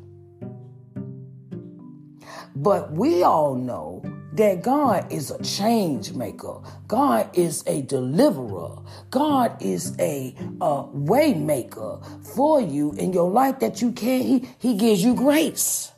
But 2.57 2.91
we 2.91 3.23
all 3.23 3.55
know 3.55 4.03
that 4.33 4.65
God 4.65 5.11
is 5.13 5.31
a 5.31 5.41
change 5.45 6.13
maker. 6.13 6.61
God 6.89 7.31
is 7.33 7.63
a 7.69 7.83
deliverer. 7.83 8.83
God 9.11 9.57
is 9.63 9.97
a, 10.01 10.35
a 10.61 10.83
way 10.93 11.33
maker 11.33 12.01
for 12.35 12.61
you 12.61 12.93
in 12.95 13.13
your 13.13 13.31
life 13.31 13.61
that 13.61 13.81
you 13.81 13.93
can't. 13.93 14.25
He, 14.25 14.49
he 14.59 14.77
gives 14.77 15.05
you 15.05 15.15
grace. 15.15 15.93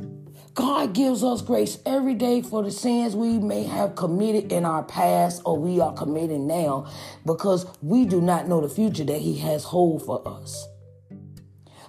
God 0.56 0.94
gives 0.94 1.22
us 1.22 1.42
grace 1.42 1.78
every 1.84 2.14
day 2.14 2.40
for 2.40 2.62
the 2.62 2.70
sins 2.70 3.14
we 3.14 3.38
may 3.38 3.64
have 3.64 3.94
committed 3.94 4.50
in 4.50 4.64
our 4.64 4.82
past 4.82 5.42
or 5.44 5.58
we 5.58 5.80
are 5.80 5.92
committing 5.92 6.46
now 6.46 6.90
because 7.26 7.66
we 7.82 8.06
do 8.06 8.22
not 8.22 8.48
know 8.48 8.62
the 8.62 8.68
future 8.70 9.04
that 9.04 9.20
He 9.20 9.36
has 9.40 9.64
hold 9.64 10.02
for 10.06 10.26
us. 10.26 10.66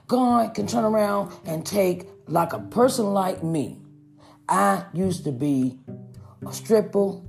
God 0.08 0.54
can 0.54 0.68
turn 0.68 0.84
around 0.84 1.34
and 1.46 1.66
take, 1.66 2.10
like 2.28 2.52
a 2.52 2.60
person 2.60 3.14
like 3.14 3.42
me. 3.42 3.80
I 4.50 4.84
used 4.94 5.24
to 5.24 5.32
be 5.32 5.80
a 6.46 6.52
stripper, 6.52 7.22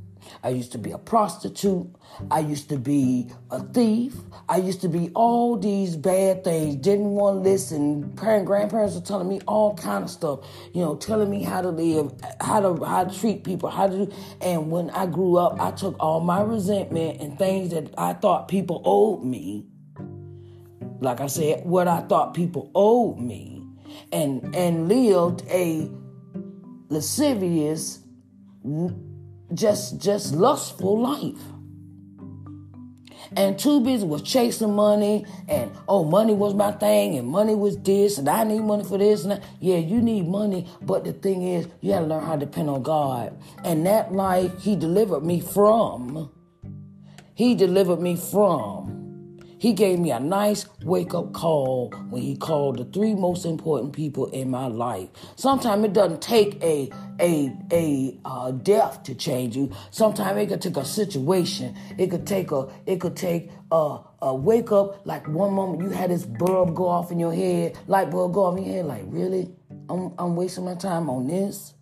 I 0.43 0.51
used 0.51 0.73
to 0.73 0.79
be 0.79 0.91
a 0.93 0.99
prostitute. 0.99 1.87
I 2.31 2.41
used 2.41 2.69
to 2.71 2.79
be 2.79 3.31
a 3.51 3.63
thief. 3.63 4.15
I 4.49 4.59
used 4.59 4.81
to 4.83 4.89
be 4.89 5.11
all 5.15 5.57
these 5.57 5.97
bad 5.97 6.45
things. 6.45 6.77
Didn't 6.77 7.11
want 7.11 7.45
to 7.45 7.51
listen. 7.51 8.13
Parent, 8.13 8.47
grandparents 8.47 8.95
were 8.95 9.01
telling 9.01 9.29
me 9.29 9.41
all 9.47 9.75
kind 9.77 10.05
of 10.05 10.11
stuff. 10.11 10.41
You 10.73 10.83
know, 10.83 10.97
telling 10.97 11.31
me 11.31 11.43
how 11.43 11.61
to 11.61 11.71
live, 11.71 12.13
how 12.41 12.61
to 12.61 12.85
how 12.85 13.05
to 13.05 13.19
treat 13.19 13.45
people, 13.45 13.71
how 13.71 13.89
to. 13.89 14.13
And 14.41 14.71
when 14.71 14.91
I 14.91 15.07
grew 15.07 15.37
up, 15.37 15.61
I 15.61 15.71
took 15.71 15.97
all 16.01 16.21
my 16.21 16.41
resentment 16.41 17.21
and 17.21 17.39
things 17.39 17.71
that 17.71 17.93
I 17.99 18.15
thought 18.15 18.49
people 18.49 18.83
owed 18.85 19.25
me. 19.25 19.67
Like 21.01 21.21
I 21.21 21.29
said, 21.29 21.65
what 21.65 21.87
I 21.87 22.01
thought 22.01 22.35
people 22.35 22.71
owed 22.75 23.19
me, 23.19 23.63
and 24.13 24.55
and 24.55 24.89
lived 24.89 25.45
a 25.49 25.91
lascivious 26.89 28.01
just 29.55 30.01
just 30.01 30.35
lustful 30.35 31.01
life. 31.01 31.41
And 33.37 33.59
too 33.59 33.81
busy 33.81 34.07
was 34.07 34.23
chasing 34.23 34.75
money 34.75 35.27
and 35.49 35.71
oh 35.87 36.05
money 36.05 36.33
was 36.33 36.55
my 36.55 36.73
thing 36.73 37.17
and 37.17 37.29
money 37.29 37.55
was 37.55 37.77
this 37.79 38.17
and 38.17 38.29
I 38.29 38.45
need 38.45 38.61
money 38.61 38.85
for 38.85 38.97
this 38.97 39.23
and 39.23 39.33
that. 39.33 39.45
Yeah, 39.61 39.77
you 39.77 40.01
need 40.01 40.27
money, 40.27 40.67
but 40.81 41.05
the 41.05 41.13
thing 41.13 41.43
is 41.43 41.69
you 41.81 41.93
gotta 41.93 42.07
learn 42.07 42.25
how 42.25 42.35
to 42.35 42.47
depend 42.47 42.71
on 42.71 42.83
God. 42.83 43.39
And 43.65 43.85
that 43.87 44.13
life 44.13 44.53
he 44.61 44.77
delivered 44.77 45.25
me 45.25 45.41
from. 45.41 46.31
He 47.35 47.55
delivered 47.55 48.01
me 48.01 48.17
from. 48.17 49.08
He 49.59 49.73
gave 49.73 49.99
me 49.99 50.13
a 50.13 50.21
nice 50.21 50.67
wake 50.83 51.15
up 51.15 51.33
call 51.33 51.91
when 52.11 52.23
he 52.23 52.37
called 52.37 52.79
the 52.79 52.85
three 52.85 53.15
most 53.15 53.45
important 53.45 53.93
people 53.93 54.27
in 54.27 54.51
my 54.51 54.67
life. 54.67 55.09
Sometimes 55.35 55.85
it 55.85 55.93
doesn't 55.93 56.23
take 56.23 56.63
a 56.63 56.91
a 57.21 57.53
a 57.73 58.19
uh, 58.25 58.53
death 58.53 59.03
to 59.05 59.15
change 59.17 59.57
you. 59.57 59.73
Sometimes 59.91 60.41
it 60.41 60.49
could 60.49 60.63
take 60.63 60.77
a 60.77 60.85
situation. 60.85 61.77
It 61.99 62.09
could 62.11 62.27
take 62.27 62.53
a 62.53 62.69
it 62.87 63.01
could 63.01 63.17
take 63.17 63.51
a, 63.73 63.99
a 64.23 64.35
wake 64.35 64.71
up. 64.71 65.05
Like 65.05 65.27
one 65.27 65.53
moment 65.55 65.83
you 65.83 65.91
had 65.91 66.11
this 66.11 66.25
bulb 66.25 66.77
go 66.77 66.87
off 66.87 67.11
in 67.11 67.19
your 67.19 67.35
head, 67.35 67.77
light 67.89 68.11
bulb 68.11 68.35
go 68.35 68.45
off 68.45 68.59
in 68.59 68.65
your 68.65 68.75
head. 68.77 68.87
Like 68.87 69.03
really, 69.07 69.51
I'm 69.89 70.15
I'm 70.19 70.37
wasting 70.37 70.67
my 70.67 70.77
time 70.77 71.11
on 71.11 71.27
this. 71.27 71.75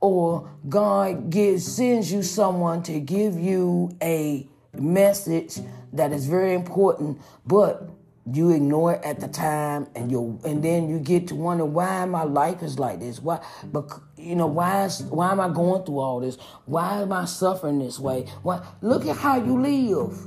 Or 0.00 0.50
God 0.68 1.28
gives 1.28 1.66
sends 1.66 2.10
you 2.10 2.22
someone 2.22 2.82
to 2.84 2.98
give 3.00 3.38
you 3.38 3.90
a 4.02 4.48
message 4.78 5.58
that 5.96 6.12
is 6.12 6.26
very 6.26 6.54
important, 6.54 7.20
but 7.46 7.88
you 8.32 8.50
ignore 8.50 8.94
it 8.94 9.04
at 9.04 9.20
the 9.20 9.28
time 9.28 9.86
and 9.94 10.10
you 10.10 10.40
and 10.44 10.62
then 10.62 10.88
you 10.88 10.98
get 10.98 11.28
to 11.28 11.34
wonder 11.36 11.64
why 11.64 12.04
my 12.06 12.24
life 12.24 12.60
is 12.60 12.76
like 12.76 12.98
this 12.98 13.20
why 13.20 13.38
but 13.72 13.88
you 14.16 14.34
know 14.34 14.48
why 14.48 14.84
is, 14.84 15.00
why 15.04 15.30
am 15.30 15.38
i 15.38 15.48
going 15.48 15.84
through 15.84 16.00
all 16.00 16.18
this 16.18 16.36
why 16.64 17.00
am 17.02 17.12
i 17.12 17.24
suffering 17.24 17.78
this 17.78 18.00
way 18.00 18.22
why 18.42 18.60
look 18.80 19.06
at 19.06 19.16
how 19.16 19.36
you 19.36 19.62
live 19.62 20.18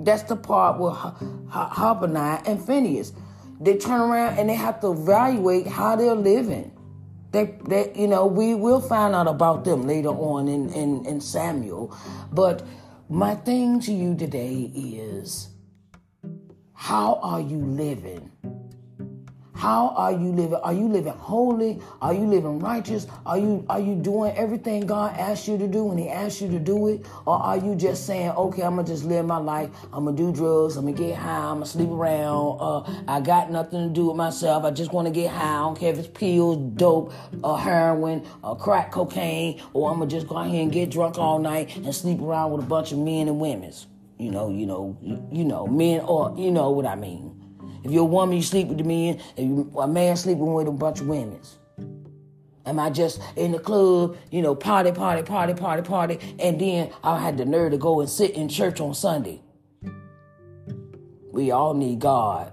that's 0.00 0.22
the 0.22 0.36
part 0.36 0.78
with 0.78 0.94
Hophni 1.50 2.18
and 2.18 2.64
Phinehas. 2.64 3.12
They 3.60 3.76
turn 3.76 4.00
around 4.00 4.38
and 4.38 4.48
they 4.48 4.54
have 4.54 4.80
to 4.80 4.92
evaluate 4.92 5.66
how 5.66 5.96
they're 5.96 6.14
living. 6.14 6.72
They, 7.32 7.58
they, 7.66 7.92
you 7.94 8.06
know, 8.06 8.26
we 8.26 8.54
will 8.54 8.80
find 8.80 9.14
out 9.14 9.26
about 9.26 9.64
them 9.64 9.86
later 9.86 10.08
on 10.08 10.48
in, 10.48 10.72
in, 10.72 11.04
in 11.04 11.20
Samuel. 11.20 11.94
But 12.32 12.64
my 13.10 13.34
thing 13.34 13.80
to 13.80 13.90
you 13.90 14.14
today 14.14 14.70
is 14.74 15.48
how 16.74 17.18
are 17.22 17.40
you 17.40 17.56
living? 17.56 18.30
How 19.58 19.88
are 19.96 20.12
you 20.12 20.30
living? 20.30 20.54
Are 20.62 20.72
you 20.72 20.86
living 20.86 21.14
holy? 21.14 21.82
Are 22.00 22.14
you 22.14 22.26
living 22.26 22.60
righteous? 22.60 23.08
Are 23.26 23.36
you 23.36 23.66
are 23.68 23.80
you 23.80 23.96
doing 23.96 24.32
everything 24.36 24.86
God 24.86 25.18
asked 25.18 25.48
you 25.48 25.58
to 25.58 25.66
do 25.66 25.82
when 25.82 25.98
He 25.98 26.08
asked 26.08 26.40
you 26.40 26.48
to 26.50 26.60
do 26.60 26.86
it? 26.86 27.04
Or 27.26 27.42
are 27.42 27.58
you 27.58 27.74
just 27.74 28.06
saying, 28.06 28.30
okay, 28.30 28.62
I'm 28.62 28.76
gonna 28.76 28.86
just 28.86 29.02
live 29.02 29.26
my 29.26 29.38
life. 29.38 29.68
I'm 29.92 30.04
gonna 30.04 30.16
do 30.16 30.32
drugs. 30.32 30.76
I'm 30.76 30.84
gonna 30.84 30.96
get 30.96 31.16
high. 31.16 31.50
I'm 31.50 31.54
gonna 31.54 31.66
sleep 31.66 31.90
around. 31.90 32.58
Uh, 32.60 33.02
I 33.08 33.20
got 33.20 33.50
nothing 33.50 33.88
to 33.88 33.92
do 33.92 34.06
with 34.06 34.16
myself. 34.16 34.62
I 34.62 34.70
just 34.70 34.92
want 34.92 35.08
to 35.08 35.12
get 35.12 35.32
high. 35.32 35.56
I 35.56 35.62
don't 35.62 35.76
care 35.76 35.92
if 35.92 35.98
it's 35.98 36.06
pills, 36.06 36.58
dope, 36.76 37.12
or 37.42 37.58
heroin, 37.58 38.24
or 38.44 38.56
crack 38.56 38.92
cocaine, 38.92 39.60
or 39.72 39.90
I'm 39.90 39.98
gonna 39.98 40.08
just 40.08 40.28
go 40.28 40.36
out 40.36 40.50
here 40.50 40.62
and 40.62 40.70
get 40.70 40.90
drunk 40.90 41.18
all 41.18 41.40
night 41.40 41.74
and 41.78 41.92
sleep 41.92 42.20
around 42.20 42.52
with 42.52 42.64
a 42.64 42.68
bunch 42.68 42.92
of 42.92 42.98
men 42.98 43.26
and 43.26 43.40
women's. 43.40 43.88
You 44.18 44.30
know, 44.30 44.50
you 44.50 44.66
know, 44.66 44.96
you 45.32 45.42
know, 45.42 45.66
men 45.66 46.02
or 46.02 46.32
you 46.38 46.52
know 46.52 46.70
what 46.70 46.86
I 46.86 46.94
mean. 46.94 47.37
If 47.84 47.90
you're 47.90 48.02
a 48.02 48.06
woman, 48.06 48.36
you 48.36 48.42
sleep 48.42 48.68
with 48.68 48.78
the 48.78 48.84
men. 48.84 49.20
If 49.36 49.76
a 49.76 49.88
man 49.88 50.16
sleeping 50.16 50.52
with 50.52 50.68
a 50.68 50.72
bunch 50.72 51.00
of 51.00 51.08
women. 51.08 51.40
Am 52.66 52.78
I 52.78 52.90
just 52.90 53.20
in 53.36 53.52
the 53.52 53.58
club, 53.58 54.16
you 54.30 54.42
know, 54.42 54.54
party, 54.54 54.92
party, 54.92 55.22
party, 55.22 55.54
party, 55.54 55.82
party, 55.82 56.18
and 56.38 56.60
then 56.60 56.92
I 57.02 57.18
had 57.18 57.38
the 57.38 57.46
nerve 57.46 57.72
to 57.72 57.78
go 57.78 58.00
and 58.00 58.10
sit 58.10 58.32
in 58.32 58.48
church 58.48 58.78
on 58.80 58.94
Sunday? 58.94 59.40
We 61.32 61.50
all 61.50 61.72
need 61.72 62.00
God. 62.00 62.52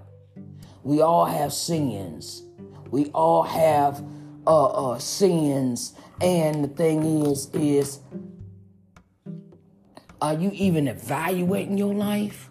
We 0.83 1.01
all 1.01 1.25
have 1.25 1.51
sins. 1.51 2.43
We 2.91 3.07
all 3.07 3.43
have 3.43 4.05
uh, 4.47 4.91
uh, 4.91 4.99
sins, 4.99 5.93
and 6.21 6.63
the 6.63 6.67
thing 6.69 7.25
is, 7.25 7.49
is 7.53 7.99
are 10.21 10.33
you 10.35 10.51
even 10.53 10.87
evaluating 10.87 11.77
your 11.77 11.93
life? 11.93 12.49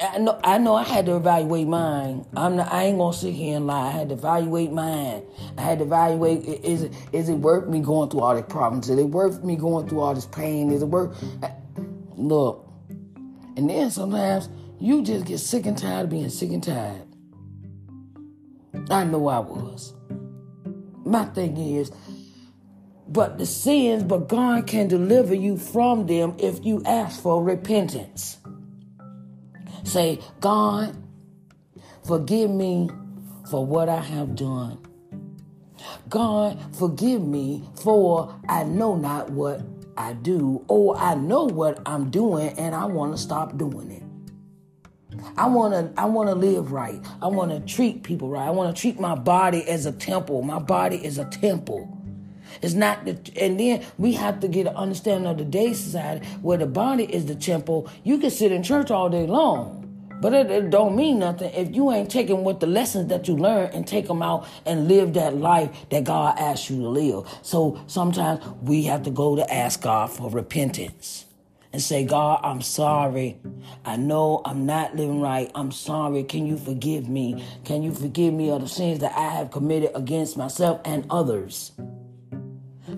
I 0.00 0.18
know, 0.18 0.40
I 0.42 0.58
know 0.58 0.74
I 0.74 0.84
had 0.84 1.06
to 1.06 1.16
evaluate 1.16 1.66
mine. 1.66 2.24
I'm 2.36 2.56
not, 2.56 2.72
I 2.72 2.84
ain't 2.84 2.98
gonna 2.98 3.12
sit 3.12 3.34
here 3.34 3.56
and 3.56 3.66
lie. 3.66 3.88
I 3.88 3.90
had 3.90 4.08
to 4.08 4.14
evaluate 4.14 4.72
mine. 4.72 5.22
I 5.58 5.60
had 5.60 5.78
to 5.78 5.84
evaluate 5.84 6.44
is 6.44 6.82
it 6.82 6.94
is 7.12 7.28
it 7.28 7.34
worth 7.34 7.68
me 7.68 7.80
going 7.80 8.08
through 8.08 8.20
all 8.20 8.34
these 8.34 8.44
problems? 8.44 8.88
Is 8.88 8.98
it 8.98 9.04
worth 9.04 9.44
me 9.44 9.56
going 9.56 9.88
through 9.88 10.00
all 10.00 10.14
this 10.14 10.26
pain? 10.26 10.70
Is 10.70 10.82
it 10.82 10.86
worth 10.86 11.22
look? 12.16 12.68
And 13.56 13.68
then 13.68 13.90
sometimes 13.90 14.48
you 14.80 15.02
just 15.02 15.26
get 15.26 15.38
sick 15.38 15.66
and 15.66 15.76
tired 15.76 16.04
of 16.04 16.10
being 16.10 16.30
sick 16.30 16.50
and 16.50 16.62
tired. 16.62 17.06
I 18.90 19.04
know 19.04 19.28
I 19.28 19.38
was. 19.40 19.92
My 21.04 21.26
thing 21.26 21.56
is, 21.56 21.92
but 23.08 23.38
the 23.38 23.46
sins, 23.46 24.02
but 24.02 24.28
God 24.28 24.66
can 24.66 24.88
deliver 24.88 25.34
you 25.34 25.58
from 25.58 26.06
them 26.06 26.34
if 26.38 26.64
you 26.64 26.82
ask 26.86 27.20
for 27.20 27.42
repentance. 27.42 28.38
Say, 29.84 30.20
God, 30.40 30.96
forgive 32.06 32.50
me 32.50 32.90
for 33.50 33.64
what 33.64 33.88
I 33.88 34.00
have 34.00 34.34
done. 34.34 34.78
God, 36.08 36.58
forgive 36.76 37.22
me 37.22 37.68
for 37.82 38.38
I 38.48 38.64
know 38.64 38.96
not 38.96 39.30
what 39.30 39.62
I 39.96 40.14
do, 40.14 40.64
or 40.68 40.96
I 40.96 41.14
know 41.14 41.44
what 41.44 41.80
I'm 41.86 42.10
doing 42.10 42.58
and 42.58 42.74
I 42.74 42.84
want 42.86 43.12
to 43.12 43.18
stop 43.18 43.58
doing 43.58 43.90
it. 43.90 44.02
I 45.36 45.46
want 45.46 45.74
to 45.74 46.00
I 46.00 46.06
want 46.06 46.28
to 46.28 46.34
live 46.34 46.72
right. 46.72 47.00
I 47.20 47.26
want 47.26 47.50
to 47.50 47.60
treat 47.60 48.02
people 48.02 48.28
right. 48.28 48.46
I 48.46 48.50
want 48.50 48.74
to 48.74 48.80
treat 48.80 48.98
my 48.98 49.14
body 49.14 49.68
as 49.68 49.86
a 49.86 49.92
temple. 49.92 50.42
My 50.42 50.58
body 50.58 50.96
is 50.96 51.18
a 51.18 51.24
temple. 51.26 52.01
It's 52.60 52.74
not 52.74 53.04
the, 53.04 53.18
and 53.40 53.58
then 53.58 53.84
we 53.98 54.12
have 54.14 54.40
to 54.40 54.48
get 54.48 54.66
an 54.66 54.76
understanding 54.76 55.30
of 55.30 55.38
the 55.38 55.44
day 55.44 55.72
society 55.72 56.26
where 56.42 56.58
the 56.58 56.66
body 56.66 57.04
is 57.04 57.26
the 57.26 57.34
temple. 57.34 57.90
You 58.04 58.18
can 58.18 58.30
sit 58.30 58.52
in 58.52 58.62
church 58.62 58.90
all 58.90 59.08
day 59.08 59.26
long. 59.26 59.82
But 60.22 60.34
it, 60.34 60.50
it, 60.52 60.70
don't 60.70 60.94
mean 60.94 61.18
nothing 61.18 61.52
if 61.52 61.74
you 61.74 61.90
ain't 61.90 62.08
taking 62.08 62.44
what 62.44 62.60
the 62.60 62.68
lessons 62.68 63.08
that 63.08 63.26
you 63.26 63.36
learn 63.36 63.70
and 63.72 63.84
take 63.84 64.06
them 64.06 64.22
out 64.22 64.46
and 64.64 64.86
live 64.86 65.14
that 65.14 65.36
life 65.36 65.70
that 65.90 66.04
God 66.04 66.38
asked 66.38 66.70
you 66.70 66.76
to 66.76 66.88
live. 66.88 67.38
So 67.42 67.82
sometimes 67.88 68.40
we 68.62 68.84
have 68.84 69.02
to 69.02 69.10
go 69.10 69.34
to 69.34 69.52
ask 69.52 69.82
God 69.82 70.12
for 70.12 70.30
repentance 70.30 71.24
and 71.72 71.82
say, 71.82 72.04
God, 72.04 72.38
I'm 72.44 72.62
sorry. 72.62 73.38
I 73.84 73.96
know 73.96 74.42
I'm 74.44 74.64
not 74.64 74.94
living 74.94 75.20
right. 75.20 75.50
I'm 75.56 75.72
sorry. 75.72 76.22
Can 76.22 76.46
you 76.46 76.56
forgive 76.56 77.08
me? 77.08 77.44
Can 77.64 77.82
you 77.82 77.92
forgive 77.92 78.32
me 78.32 78.50
of 78.50 78.60
the 78.60 78.68
sins 78.68 79.00
that 79.00 79.12
I 79.16 79.28
have 79.30 79.50
committed 79.50 79.90
against 79.94 80.36
myself 80.36 80.80
and 80.84 81.04
others? 81.10 81.72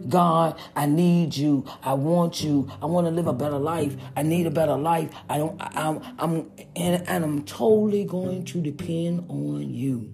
God, 0.09 0.59
I 0.77 0.87
need 0.87 1.37
you. 1.37 1.65
I 1.83 1.95
want 1.95 2.43
you. 2.43 2.71
I 2.83 2.87
want 2.87 3.07
to 3.07 3.11
live 3.11 3.27
a 3.27 3.33
better 3.33 3.59
life. 3.59 3.97
I 4.17 4.23
need 4.23 4.47
a 4.47 4.51
better 4.51 4.77
life. 4.77 5.11
I 5.29 5.39
don't. 5.39 5.61
I'm. 5.61 6.01
I'm. 6.19 6.51
And, 6.77 7.09
and 7.09 7.25
I'm 7.25 7.43
totally 7.45 8.05
going 8.05 8.45
to 8.47 8.61
depend 8.61 9.27
on 9.29 9.63
you. 9.69 10.13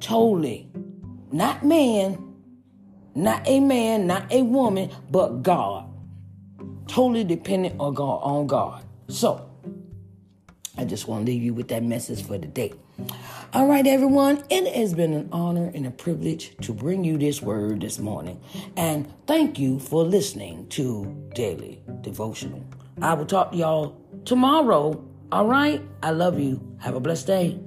Totally, 0.00 0.70
not 1.32 1.64
man, 1.64 2.34
not 3.14 3.46
a 3.48 3.60
man, 3.60 4.06
not 4.06 4.30
a 4.32 4.42
woman, 4.42 4.90
but 5.10 5.42
God. 5.42 5.88
Totally 6.86 7.24
dependent 7.24 7.80
on 7.80 7.94
God. 7.94 8.20
On 8.22 8.46
God. 8.46 8.84
So, 9.08 9.50
I 10.76 10.84
just 10.84 11.08
want 11.08 11.26
to 11.26 11.32
leave 11.32 11.42
you 11.42 11.54
with 11.54 11.68
that 11.68 11.82
message 11.82 12.24
for 12.24 12.38
today. 12.38 12.72
All 13.52 13.66
right, 13.66 13.86
everyone, 13.86 14.42
it 14.50 14.74
has 14.74 14.92
been 14.94 15.12
an 15.12 15.28
honor 15.32 15.70
and 15.74 15.86
a 15.86 15.90
privilege 15.90 16.56
to 16.62 16.72
bring 16.72 17.04
you 17.04 17.16
this 17.16 17.40
word 17.40 17.80
this 17.80 17.98
morning. 17.98 18.40
And 18.76 19.12
thank 19.26 19.58
you 19.58 19.78
for 19.78 20.04
listening 20.04 20.66
to 20.70 21.30
Daily 21.34 21.82
Devotional. 22.00 22.64
I 23.00 23.14
will 23.14 23.26
talk 23.26 23.52
to 23.52 23.56
y'all 23.56 23.96
tomorrow. 24.24 25.02
All 25.30 25.46
right? 25.46 25.82
I 26.02 26.10
love 26.10 26.38
you. 26.38 26.76
Have 26.80 26.94
a 26.94 27.00
blessed 27.00 27.26
day. 27.26 27.58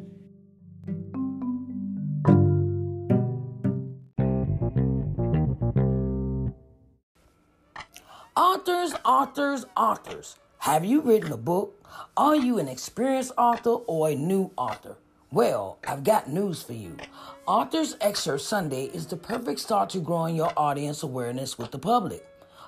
Authors, 8.36 8.94
authors, 9.06 9.66
authors. 9.76 10.36
Have 10.60 10.86
you 10.86 11.02
written 11.02 11.32
a 11.32 11.38
book? 11.38 11.84
Are 12.16 12.36
you 12.36 12.60
an 12.60 12.68
experienced 12.68 13.32
author 13.38 13.72
or 13.72 14.10
a 14.10 14.16
new 14.16 14.52
author? 14.58 14.98
Well, 15.32 15.78
I've 15.88 16.04
got 16.04 16.28
news 16.28 16.64
for 16.64 16.74
you. 16.74 16.98
Authors 17.46 17.96
Excerpt 18.02 18.42
Sunday 18.42 18.86
is 18.86 19.06
the 19.06 19.16
perfect 19.16 19.60
start 19.60 19.92
to 19.92 20.00
growing 20.00 20.36
your 20.36 20.52
audience 20.58 21.04
awareness 21.04 21.56
with 21.56 21.70
the 21.70 21.78
public. 21.78 22.26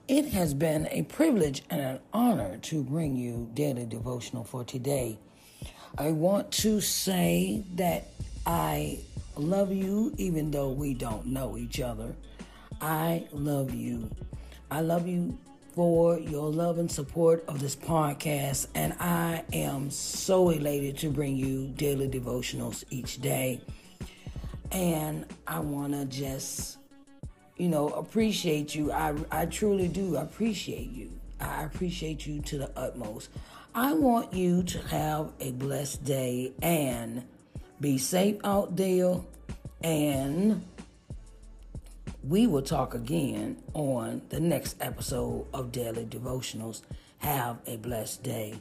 It 0.07 0.28
has 0.34 0.53
been 0.53 0.88
a 0.91 1.01
privilege 1.03 1.63
and 1.70 1.82
an 1.82 1.99
honor 2.13 2.57
to 2.59 2.84
bring 2.84 3.16
you 3.16 3.49
daily 3.53 3.86
devotional 3.86 4.43
for 4.43 4.63
today. 4.63 5.20
I 5.97 6.11
want 6.11 6.51
to 6.53 6.81
say 6.81 7.63
that 7.75 8.07
I 8.45 8.99
love 9.37 9.71
you 9.71 10.13
even 10.17 10.51
though 10.51 10.69
we 10.69 10.93
don't 10.93 11.27
know 11.27 11.57
each 11.57 11.79
other. 11.79 12.13
I 12.81 13.27
love 13.31 13.73
you. 13.73 14.11
I 14.69 14.81
love 14.81 15.07
you 15.07 15.37
for 15.73 16.19
your 16.19 16.49
love 16.49 16.79
and 16.79 16.91
support 16.91 17.45
of 17.47 17.59
this 17.59 17.77
podcast, 17.77 18.67
and 18.75 18.93
I 18.99 19.43
am 19.53 19.89
so 19.89 20.49
elated 20.49 20.97
to 20.99 21.09
bring 21.09 21.37
you 21.37 21.67
daily 21.77 22.09
devotionals 22.09 22.83
each 22.89 23.21
day. 23.21 23.61
And 24.71 25.25
I 25.47 25.59
want 25.59 25.93
to 25.93 26.05
just, 26.05 26.77
you 27.55 27.69
know, 27.69 27.89
appreciate 27.89 28.75
you. 28.75 28.91
I, 28.91 29.15
I 29.31 29.45
truly 29.45 29.87
do 29.87 30.17
appreciate 30.17 30.91
you. 30.91 31.11
I 31.39 31.63
appreciate 31.63 32.25
you 32.25 32.41
to 32.41 32.57
the 32.57 32.71
utmost. 32.77 33.29
I 33.78 33.91
want 33.91 34.34
you 34.34 34.63
to 34.63 34.80
have 34.88 35.34
a 35.41 35.51
blessed 35.51 36.05
day 36.05 36.53
and 36.61 37.26
be 37.82 37.97
safe 37.97 38.38
out 38.45 38.78
there. 38.78 39.19
And 39.84 40.65
we 42.23 42.47
will 42.47 42.61
talk 42.61 42.93
again 42.93 43.61
on 43.73 44.21
the 44.30 44.39
next 44.39 44.78
episode 44.80 45.47
of 45.53 45.73
Daily 45.73 46.05
Devotionals. 46.05 46.84
Have 47.17 47.57
a 47.67 47.76
blessed 47.76 48.23
day. 48.23 48.55